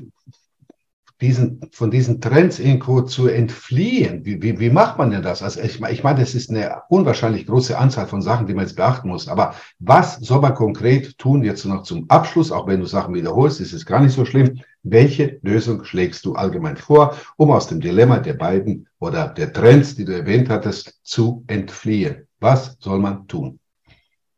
diesen, 1.22 1.62
von 1.72 1.90
diesen 1.90 2.22
Trends 2.22 2.60
irgendwo 2.60 3.02
zu 3.02 3.28
entfliehen. 3.28 4.24
Wie, 4.24 4.42
wie, 4.42 4.60
wie 4.60 4.70
macht 4.70 4.98
man 4.98 5.10
denn 5.10 5.24
das? 5.24 5.42
Also 5.42 5.62
ich, 5.62 5.82
ich 5.82 6.04
meine, 6.04 6.20
das 6.20 6.36
ist 6.36 6.50
eine 6.50 6.84
unwahrscheinlich 6.90 7.48
große 7.48 7.78
Anzahl 7.78 8.08
von 8.08 8.22
Sachen, 8.22 8.46
die 8.46 8.54
man 8.54 8.66
jetzt 8.66 8.76
beachten 8.76 9.10
muss. 9.10 9.28
Aber 9.28 9.56
was 9.80 10.18
soll 10.18 10.42
man 10.42 10.54
konkret 10.54 11.18
tun 11.18 11.44
jetzt 11.44 11.66
noch 11.66 11.84
zum 11.84 12.10
Abschluss? 12.10 12.52
Auch 12.52 12.68
wenn 12.68 12.80
du 12.80 12.86
Sachen 12.86 13.16
wiederholst, 13.16 13.60
ist 13.60 13.74
es 13.74 13.86
gar 13.86 14.00
nicht 14.00 14.14
so 14.14 14.26
schlimm. 14.26 14.62
Welche 14.84 15.40
Lösung 15.42 15.84
schlägst 15.84 16.24
du 16.26 16.36
allgemein 16.36 16.78
vor, 16.78 17.16
um 17.36 17.52
aus 17.52 17.68
dem 17.68 17.82
Dilemma 17.82 18.20
der 18.20 18.36
beiden 18.36 18.88
oder 19.00 19.28
der 19.28 19.52
Trends, 19.52 19.96
die 19.96 20.06
du 20.06 20.16
erwähnt 20.16 20.50
hattest, 20.50 21.00
zu 21.04 21.44
entfliehen? 21.48 22.28
Was 22.40 22.78
soll 22.80 23.00
man 23.00 23.28
tun? 23.28 23.60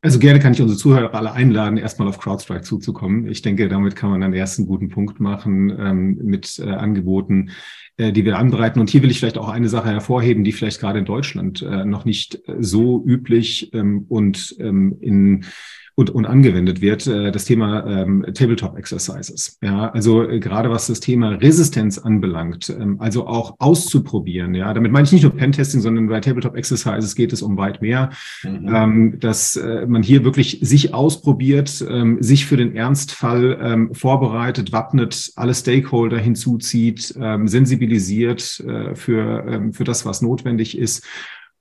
Also 0.01 0.17
gerne 0.17 0.39
kann 0.39 0.53
ich 0.53 0.61
unsere 0.61 0.79
Zuhörer 0.79 1.13
alle 1.13 1.33
einladen, 1.33 1.77
erstmal 1.77 2.07
auf 2.07 2.19
CrowdStrike 2.19 2.61
zuzukommen. 2.61 3.27
Ich 3.27 3.41
denke, 3.41 3.67
damit 3.67 3.97
kann 3.97 4.09
man 4.09 4.23
einen 4.23 4.33
ersten 4.33 4.65
guten 4.65 4.87
Punkt 4.87 5.19
machen 5.19 5.69
ähm, 5.77 6.17
mit 6.23 6.57
äh, 6.59 6.69
Angeboten, 6.69 7.51
äh, 7.97 8.13
die 8.13 8.23
wir 8.23 8.37
anbereiten. 8.37 8.79
Und 8.79 8.89
hier 8.89 9.03
will 9.03 9.11
ich 9.11 9.19
vielleicht 9.19 9.37
auch 9.37 9.49
eine 9.49 9.67
Sache 9.67 9.89
hervorheben, 9.89 10.45
die 10.45 10.53
vielleicht 10.53 10.79
gerade 10.79 10.99
in 10.99 11.05
Deutschland 11.05 11.61
äh, 11.61 11.83
noch 11.83 12.05
nicht 12.05 12.41
so 12.59 13.03
üblich 13.05 13.73
ähm, 13.73 14.05
und 14.07 14.55
ähm, 14.59 14.95
in 15.01 15.45
und, 15.99 16.11
und 16.11 16.25
angewendet 16.25 16.79
wird, 16.79 17.07
äh, 17.07 17.29
das 17.29 17.43
Thema 17.43 17.85
ähm, 17.85 18.25
Tabletop 18.33 18.77
Exercises. 18.77 19.57
Ja, 19.61 19.89
also 19.89 20.23
äh, 20.23 20.39
gerade 20.39 20.69
was 20.69 20.87
das 20.87 21.01
Thema 21.01 21.31
Resistenz 21.31 21.97
anbelangt, 21.97 22.69
ähm, 22.69 23.01
also 23.01 23.27
auch 23.27 23.55
auszuprobieren. 23.59 24.55
Ja, 24.55 24.73
damit 24.73 24.93
meine 24.93 25.03
ich 25.03 25.11
nicht 25.11 25.23
nur 25.23 25.35
Pentesting, 25.35 25.81
sondern 25.81 26.07
bei 26.07 26.21
Tabletop 26.21 26.55
Exercises 26.55 27.15
geht 27.15 27.33
es 27.33 27.41
um 27.41 27.57
weit 27.57 27.81
mehr, 27.81 28.11
mhm. 28.43 28.73
ähm, 28.73 29.19
dass 29.19 29.57
äh, 29.57 29.85
man 29.87 30.01
hier 30.01 30.23
wirklich 30.23 30.59
sich 30.61 30.93
ausprobiert, 30.93 31.85
ähm, 31.89 32.15
sich 32.21 32.45
für 32.45 32.55
den 32.55 32.77
Ernstfall 32.77 33.59
ähm, 33.61 33.93
vorbereitet, 33.93 34.71
wappnet, 34.71 35.33
alle 35.35 35.53
Stakeholder 35.53 36.17
hinzuzieht, 36.17 37.13
ähm, 37.19 37.49
sensibilisiert 37.49 38.63
äh, 38.65 38.95
für, 38.95 39.45
ähm, 39.49 39.73
für 39.73 39.83
das, 39.83 40.05
was 40.05 40.21
notwendig 40.21 40.77
ist 40.77 41.05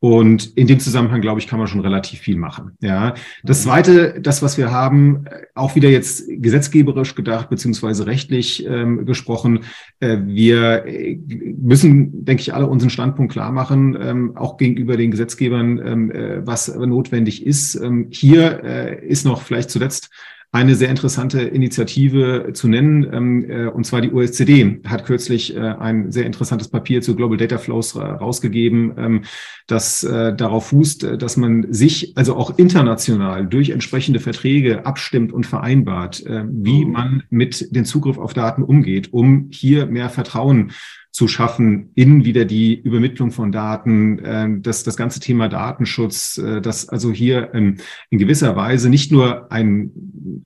und 0.01 0.57
in 0.57 0.69
dem 0.69 0.79
Zusammenhang, 0.79 1.21
glaube 1.21 1.41
ich, 1.41 1.49
kann 1.49 1.59
man 1.59 1.67
schon 1.67 1.81
relativ 1.81 2.21
viel 2.21 2.37
machen. 2.37 2.73
Ja. 2.81 3.15
Das 3.43 3.61
mhm. 3.61 3.69
zweite, 3.69 4.21
das, 4.21 4.43
was 4.43 4.57
wir 4.57 4.71
haben, 4.71 5.27
äh, 5.27 5.47
auch 5.55 5.75
wieder 5.75 5.89
jetzt 5.89 6.25
gesetzgeberisch 6.29 7.17
gedacht, 7.17 7.51
beziehungsweise 7.51 8.07
rechtlich 8.07 8.65
ähm, 8.65 9.07
gesprochen. 9.07 9.65
Äh, 9.99 10.19
wir 10.25 10.87
äh, 10.87 11.19
müssen, 11.59 12.25
denke 12.25 12.43
ich, 12.43 12.55
alle 12.55 12.69
unseren 12.69 12.91
Standpunkt 12.91 13.33
klar 13.33 13.51
machen, 13.51 13.99
ähm, 14.01 14.37
auch 14.37 14.57
gegenüber 14.57 14.97
den 14.97 15.11
Gesetzgebern, 15.11 15.81
ähm, 15.85 16.11
äh, 16.13 16.47
was 16.47 16.69
notwendig 16.69 17.45
ist. 17.45 17.75
Ähm, 17.75 18.07
hier 18.11 18.63
äh, 18.63 19.05
ist 19.05 19.25
noch 19.25 19.43
vielleicht 19.43 19.71
zuletzt 19.71 20.11
eine 20.51 20.75
sehr 20.77 20.89
interessante 20.89 21.43
Initiative 21.43 22.53
zu 22.55 22.69
nennen, 22.69 23.07
ähm, 23.13 23.51
äh, 23.51 23.67
und 23.67 23.85
zwar 23.85 24.01
die 24.01 24.11
OSCD 24.11 24.81
hat 24.87 25.05
kürzlich 25.05 25.55
äh, 25.55 25.61
ein 25.61 26.11
sehr 26.11 26.25
interessantes 26.25 26.69
Papier 26.69 27.03
zu 27.03 27.15
Global 27.15 27.37
Data 27.37 27.59
Flows 27.59 27.95
rausgegeben, 27.97 28.95
ähm, 28.97 29.23
das 29.67 30.05
äh, 30.05 30.35
darauf 30.35 30.69
fußt, 30.69 31.03
dass 31.19 31.37
man 31.37 31.67
sich 31.71 32.17
also 32.17 32.35
auch 32.35 32.59
international 32.59 33.47
durch 33.47 33.71
entsprechende 33.71 34.21
Verträge 34.21 34.87
abstimmt 34.87 35.33
und 35.33 35.47
vereinbart, 35.47 36.25
wie 36.27 36.85
mhm. 36.85 36.93
man 36.93 37.23
mit 37.29 37.75
dem 37.75 37.85
Zugriff 37.85 38.17
auf 38.17 38.33
Daten 38.33 38.63
umgeht, 38.63 39.13
um 39.13 39.49
hier 39.51 39.87
mehr 39.87 40.09
Vertrauen 40.09 40.73
zu 41.19 41.27
schaffen 41.27 41.91
in 41.97 42.25
wieder 42.25 42.45
die 42.45 42.81
Übermittlung 42.81 43.33
von 43.33 43.51
Daten, 43.51 44.21
äh, 44.21 44.47
das, 44.61 44.85
das 44.85 44.97
ganze 44.97 45.19
Thema 45.19 45.49
Datenschutz, 45.49 46.39
äh, 46.39 46.61
dass 46.61 46.89
also 46.89 47.11
hier 47.11 47.53
ähm, 47.55 47.79
in 48.09 48.19
gewisser 48.19 48.55
Weise 48.55 48.89
nicht 48.89 49.11
nur 49.11 49.51
ein 49.51 49.91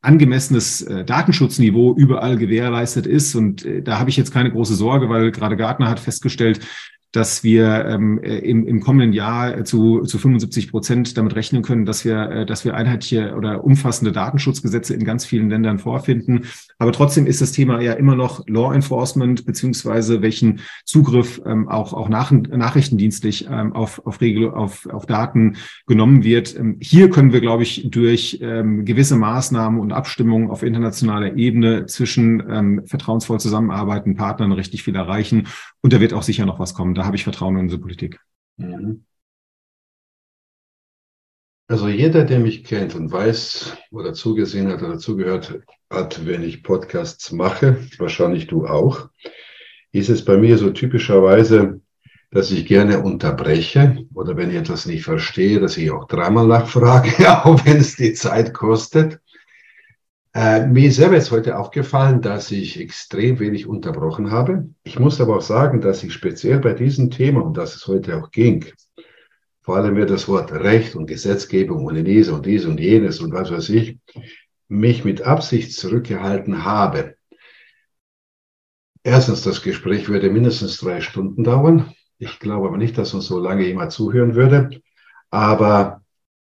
angemessenes 0.00 0.80
äh, 0.80 1.04
Datenschutzniveau 1.04 1.94
überall 1.94 2.38
gewährleistet 2.38 3.06
ist. 3.06 3.34
Und 3.34 3.66
äh, 3.66 3.82
da 3.82 3.98
habe 3.98 4.08
ich 4.08 4.16
jetzt 4.16 4.32
keine 4.32 4.50
große 4.50 4.74
Sorge, 4.74 5.10
weil 5.10 5.30
gerade 5.30 5.58
Gartner 5.58 5.90
hat 5.90 6.00
festgestellt, 6.00 6.60
dass 7.12 7.44
wir 7.44 7.84
ähm, 7.84 8.18
äh, 8.22 8.38
im, 8.38 8.66
im 8.66 8.80
kommenden 8.80 9.12
Jahr 9.12 9.64
zu, 9.64 10.00
zu 10.00 10.18
75 10.18 10.70
Prozent 10.70 11.18
damit 11.18 11.36
rechnen 11.36 11.62
können, 11.62 11.84
dass 11.84 12.06
wir, 12.06 12.30
äh, 12.30 12.46
dass 12.46 12.64
wir 12.64 12.74
einheitliche 12.74 13.34
oder 13.36 13.64
umfassende 13.64 14.12
Datenschutzgesetze 14.12 14.94
in 14.94 15.04
ganz 15.04 15.26
vielen 15.26 15.50
Ländern 15.50 15.78
vorfinden. 15.78 16.46
Aber 16.78 16.92
trotzdem 16.92 17.26
ist 17.26 17.42
das 17.42 17.52
Thema 17.52 17.82
ja 17.82 17.92
immer 17.92 18.16
noch 18.16 18.46
Law 18.48 18.74
Enforcement 18.74 19.44
beziehungsweise 19.44 20.22
welchen 20.22 20.60
Zugriff 20.86 21.40
ähm, 21.44 21.68
auch, 21.68 21.92
auch 21.92 22.08
nach, 22.08 22.30
nachrichtendienstlich 22.30 23.46
ähm, 23.50 23.74
auf, 23.74 24.06
auf, 24.06 24.22
Regel, 24.22 24.50
auf, 24.50 24.86
auf 24.86 25.04
Daten 25.04 25.56
genommen 25.86 26.24
wird. 26.24 26.58
Ähm, 26.58 26.78
hier 26.80 27.10
können 27.10 27.34
wir, 27.34 27.42
glaube 27.42 27.62
ich, 27.62 27.88
durch 27.90 28.38
ähm, 28.40 28.86
gewisse 28.86 29.16
Maßnahmen 29.16 29.78
und 29.78 29.92
Abstimmungen 29.92 30.50
auf 30.50 30.62
internationaler 30.62 31.36
Ebene 31.36 31.84
zwischen 31.84 32.42
ähm, 32.48 32.82
vertrauensvoll 32.86 33.38
zusammenarbeitenden 33.38 34.16
Partnern 34.16 34.52
richtig 34.52 34.82
viel 34.82 34.96
erreichen. 34.96 35.48
Und 35.82 35.92
da 35.92 36.00
wird 36.00 36.14
auch 36.14 36.22
sicher 36.22 36.46
noch 36.46 36.58
was 36.58 36.72
kommen 36.72 36.94
habe 37.04 37.16
ich 37.16 37.24
Vertrauen 37.24 37.56
in 37.56 37.62
unsere 37.62 37.80
Politik. 37.80 38.20
Mhm. 38.56 39.04
Also 41.68 41.88
jeder, 41.88 42.24
der 42.24 42.38
mich 42.38 42.64
kennt 42.64 42.94
und 42.94 43.10
weiß 43.10 43.78
oder 43.90 44.12
zugesehen 44.12 44.68
hat 44.68 44.82
oder 44.82 44.98
zugehört 44.98 45.60
hat, 45.88 46.26
wenn 46.26 46.42
ich 46.42 46.62
Podcasts 46.62 47.32
mache, 47.32 47.78
wahrscheinlich 47.98 48.46
du 48.46 48.66
auch, 48.66 49.08
ist 49.90 50.10
es 50.10 50.24
bei 50.24 50.36
mir 50.36 50.58
so 50.58 50.70
typischerweise, 50.70 51.80
dass 52.30 52.50
ich 52.50 52.66
gerne 52.66 53.00
unterbreche 53.00 54.06
oder 54.14 54.36
wenn 54.36 54.50
ich 54.50 54.56
etwas 54.56 54.86
nicht 54.86 55.04
verstehe, 55.04 55.60
dass 55.60 55.76
ich 55.76 55.90
auch 55.90 56.06
dreimal 56.06 56.46
nachfrage, 56.46 57.12
auch 57.44 57.64
wenn 57.64 57.78
es 57.78 57.96
die 57.96 58.12
Zeit 58.12 58.52
kostet. 58.52 59.20
Äh, 60.34 60.66
mir 60.66 60.88
ist 60.88 60.96
selber 60.96 61.16
jetzt 61.16 61.30
heute 61.30 61.58
aufgefallen, 61.58 62.22
dass 62.22 62.50
ich 62.50 62.80
extrem 62.80 63.38
wenig 63.38 63.66
unterbrochen 63.66 64.30
habe. 64.30 64.70
Ich 64.82 64.98
muss 64.98 65.20
aber 65.20 65.36
auch 65.36 65.42
sagen, 65.42 65.82
dass 65.82 66.02
ich 66.02 66.14
speziell 66.14 66.58
bei 66.58 66.72
diesem 66.72 67.10
Thema, 67.10 67.42
um 67.42 67.52
das 67.52 67.76
es 67.76 67.86
heute 67.86 68.16
auch 68.16 68.30
ging, 68.30 68.64
vor 69.60 69.76
allem 69.76 69.94
mir 69.94 70.06
das 70.06 70.28
Wort 70.28 70.50
Recht 70.50 70.96
und 70.96 71.06
Gesetzgebung 71.06 71.84
und 71.84 72.02
dies 72.04 72.30
und 72.30 72.46
dies 72.46 72.64
und 72.64 72.80
jenes 72.80 73.20
und 73.20 73.32
was 73.32 73.50
weiß 73.50 73.68
ich, 73.70 73.98
mich 74.68 75.04
mit 75.04 75.20
Absicht 75.20 75.74
zurückgehalten 75.74 76.64
habe. 76.64 77.16
Erstens, 79.04 79.42
das 79.42 79.62
Gespräch 79.62 80.08
würde 80.08 80.30
mindestens 80.30 80.78
drei 80.78 81.00
Stunden 81.02 81.44
dauern. 81.44 81.92
Ich 82.18 82.38
glaube 82.38 82.68
aber 82.68 82.78
nicht, 82.78 82.96
dass 82.96 83.12
uns 83.12 83.26
so 83.26 83.38
lange 83.38 83.66
jemand 83.66 83.92
zuhören 83.92 84.34
würde. 84.34 84.70
Aber 85.30 86.02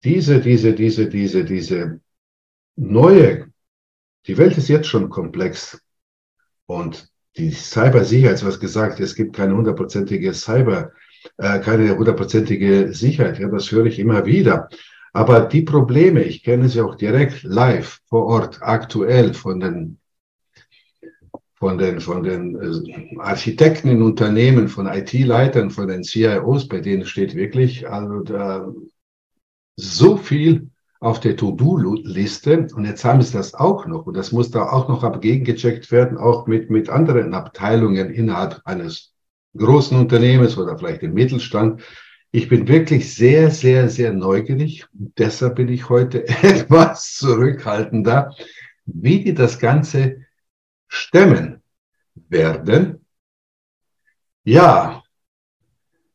diese, 0.04 0.40
diese, 0.40 0.74
diese, 0.74 1.08
diese, 1.08 1.44
diese 1.44 2.00
neue 2.76 3.49
die 4.26 4.38
Welt 4.38 4.56
ist 4.58 4.68
jetzt 4.68 4.88
schon 4.88 5.10
komplex 5.10 5.80
und 6.66 7.08
die 7.36 7.50
Cybersicherheit, 7.52 8.42
du 8.42 8.46
hast 8.46 8.60
gesagt, 8.60 9.00
es 9.00 9.14
gibt 9.14 9.36
keine 9.36 9.56
hundertprozentige 9.56 10.34
Cyber, 10.34 10.92
äh, 11.36 11.60
keine 11.60 11.96
hundertprozentige 11.96 12.92
Sicherheit. 12.92 13.38
Ja, 13.38 13.48
das 13.48 13.70
höre 13.70 13.86
ich 13.86 13.98
immer 13.98 14.26
wieder. 14.26 14.68
Aber 15.12 15.40
die 15.40 15.62
Probleme, 15.62 16.22
ich 16.22 16.42
kenne 16.42 16.68
sie 16.68 16.80
auch 16.80 16.94
direkt 16.94 17.42
live 17.42 18.00
vor 18.08 18.26
Ort, 18.26 18.58
aktuell 18.62 19.34
von 19.34 19.60
den 19.60 20.00
von 21.60 21.76
den, 21.76 22.00
von 22.00 22.22
den 22.22 22.56
äh, 22.56 23.18
Architekten 23.18 23.88
in 23.88 24.00
Unternehmen, 24.00 24.68
von 24.68 24.86
IT-Leitern, 24.86 25.70
von 25.70 25.88
den 25.88 26.02
CIOs, 26.02 26.68
bei 26.68 26.80
denen 26.80 27.04
steht 27.04 27.34
wirklich 27.34 27.86
also 27.86 28.20
da 28.20 28.72
so 29.76 30.16
viel 30.16 30.70
auf 31.00 31.18
der 31.18 31.36
To-Do-Liste 31.36 32.68
und 32.74 32.84
jetzt 32.84 33.04
haben 33.04 33.22
sie 33.22 33.32
das 33.32 33.54
auch 33.54 33.86
noch 33.86 34.06
und 34.06 34.14
das 34.14 34.32
muss 34.32 34.50
da 34.50 34.68
auch 34.68 34.88
noch 34.88 35.02
abgegengecheckt 35.02 35.90
werden, 35.90 36.18
auch 36.18 36.46
mit, 36.46 36.68
mit 36.68 36.90
anderen 36.90 37.32
Abteilungen 37.32 38.10
innerhalb 38.10 38.60
eines 38.66 39.14
großen 39.56 39.98
Unternehmens 39.98 40.58
oder 40.58 40.78
vielleicht 40.78 41.02
im 41.02 41.14
Mittelstand. 41.14 41.82
Ich 42.32 42.48
bin 42.48 42.68
wirklich 42.68 43.14
sehr, 43.14 43.50
sehr, 43.50 43.88
sehr 43.88 44.12
neugierig. 44.12 44.86
Deshalb 44.92 45.56
bin 45.56 45.68
ich 45.68 45.88
heute 45.88 46.28
etwas 46.42 47.14
zurückhaltender, 47.16 48.34
wie 48.84 49.24
die 49.24 49.34
das 49.34 49.58
Ganze 49.58 50.18
stemmen 50.86 51.62
werden. 52.28 53.06
Ja, 54.44 55.02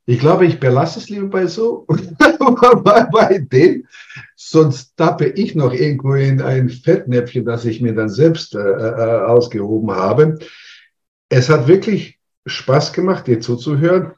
ich 0.06 0.20
glaube, 0.20 0.46
ich 0.46 0.60
belasse 0.60 1.00
es 1.00 1.10
lieber 1.10 1.28
bei 1.28 1.48
so, 1.48 1.88
bei 1.88 3.40
dem, 3.40 3.88
sonst 4.50 4.96
tappe 4.96 5.26
ich 5.26 5.56
noch 5.56 5.74
irgendwo 5.74 6.14
in 6.14 6.42
ein 6.42 6.70
Fettnäpfchen, 6.70 7.46
das 7.46 7.66
ich 7.66 7.82
mir 7.82 7.96
dann 7.96 8.10
selbst 8.10 8.54
äh, 8.54 8.60
äh, 8.60 9.26
ausgehoben 9.26 9.92
habe. 9.92 10.38
Es 11.30 11.50
hat 11.50 11.68
wirklich 11.68 12.20
Spaß 12.46 12.94
gemacht, 12.94 13.26
dir 13.28 13.40
zuzuhören. 13.40 14.14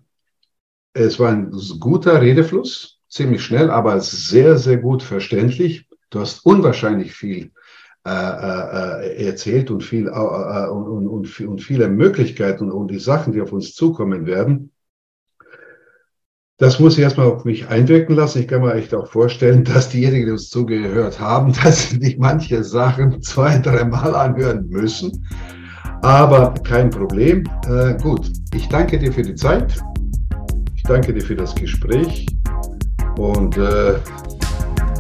Es 0.94 1.20
war 1.20 1.32
ein 1.32 1.52
guter 1.80 2.22
Redefluss, 2.22 3.00
ziemlich 3.08 3.42
schnell, 3.42 3.70
aber 3.70 4.02
sehr, 4.02 4.58
sehr 4.58 4.78
gut 4.78 5.02
verständlich. 5.02 5.88
Du 6.10 6.20
hast 6.20 6.46
unwahrscheinlich 6.46 7.14
viel 7.14 7.52
äh, 8.06 8.10
äh, 8.10 9.26
erzählt 9.28 9.72
und, 9.72 9.84
viel, 9.84 10.08
äh, 10.08 10.68
und, 10.70 11.08
und, 11.08 11.40
und, 11.40 11.62
viele 11.62 11.88
Möglichkeiten 11.88 12.72
und 12.72 12.90
die 12.90 13.00
Sachen, 13.00 13.32
die 13.32 13.42
auf 13.42 13.54
uns 13.54 13.76
zukommen 13.76 14.26
werden. 14.26 14.72
Das 16.60 16.80
muss 16.80 16.98
ich 16.98 17.04
erstmal 17.04 17.28
auf 17.28 17.46
mich 17.46 17.68
einwirken 17.68 18.16
lassen. 18.16 18.40
Ich 18.40 18.48
kann 18.48 18.62
mir 18.62 18.74
echt 18.74 18.92
auch 18.96 19.06
vorstellen, 19.06 19.64
dass 19.64 19.90
diejenigen, 19.90 20.26
die 20.26 20.32
uns 20.32 20.50
zugehört 20.50 21.20
haben, 21.20 21.54
dass 21.64 21.90
sie 21.90 21.98
nicht 21.98 22.18
manche 22.18 22.64
Sachen 22.64 23.22
zwei, 23.22 23.60
dreimal 23.60 24.16
anhören 24.16 24.68
müssen. 24.68 25.24
Aber 26.02 26.56
kein 26.64 26.90
Problem. 26.90 27.44
Äh, 27.70 27.96
gut, 28.02 28.32
ich 28.56 28.68
danke 28.70 28.98
dir 28.98 29.14
für 29.14 29.22
die 29.22 29.36
Zeit. 29.36 29.76
Ich 30.76 30.82
danke 30.82 31.14
dir 31.14 31.22
für 31.22 31.36
das 31.36 31.54
Gespräch. 31.54 32.26
Und 33.20 33.56
äh, 33.58 33.94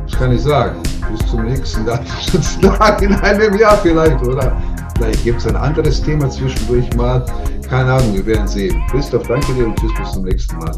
was 0.03 0.11
kann 0.11 0.31
ich 0.31 0.41
sagen? 0.41 0.77
Bis 1.11 1.25
zum 1.25 1.43
nächsten 1.43 1.85
Tag 2.61 3.01
in 3.01 3.15
einem 3.15 3.57
Jahr 3.57 3.77
vielleicht, 3.77 4.21
oder? 4.21 4.55
Vielleicht 4.97 5.23
gibt 5.23 5.37
es 5.37 5.47
ein 5.47 5.55
anderes 5.55 6.01
Thema 6.01 6.29
zwischendurch 6.29 6.91
mal. 6.95 7.23
Keine 7.69 7.93
Ahnung, 7.93 8.15
wir 8.15 8.25
werden 8.25 8.47
sehen. 8.47 8.81
Christoph, 8.89 9.27
danke 9.27 9.53
dir 9.53 9.67
und 9.67 9.77
tschüss 9.77 9.91
bis 9.99 10.11
zum 10.11 10.23
nächsten 10.23 10.57
Mal. 10.57 10.71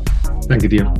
Danke 0.47 0.67
dir. 0.67 0.93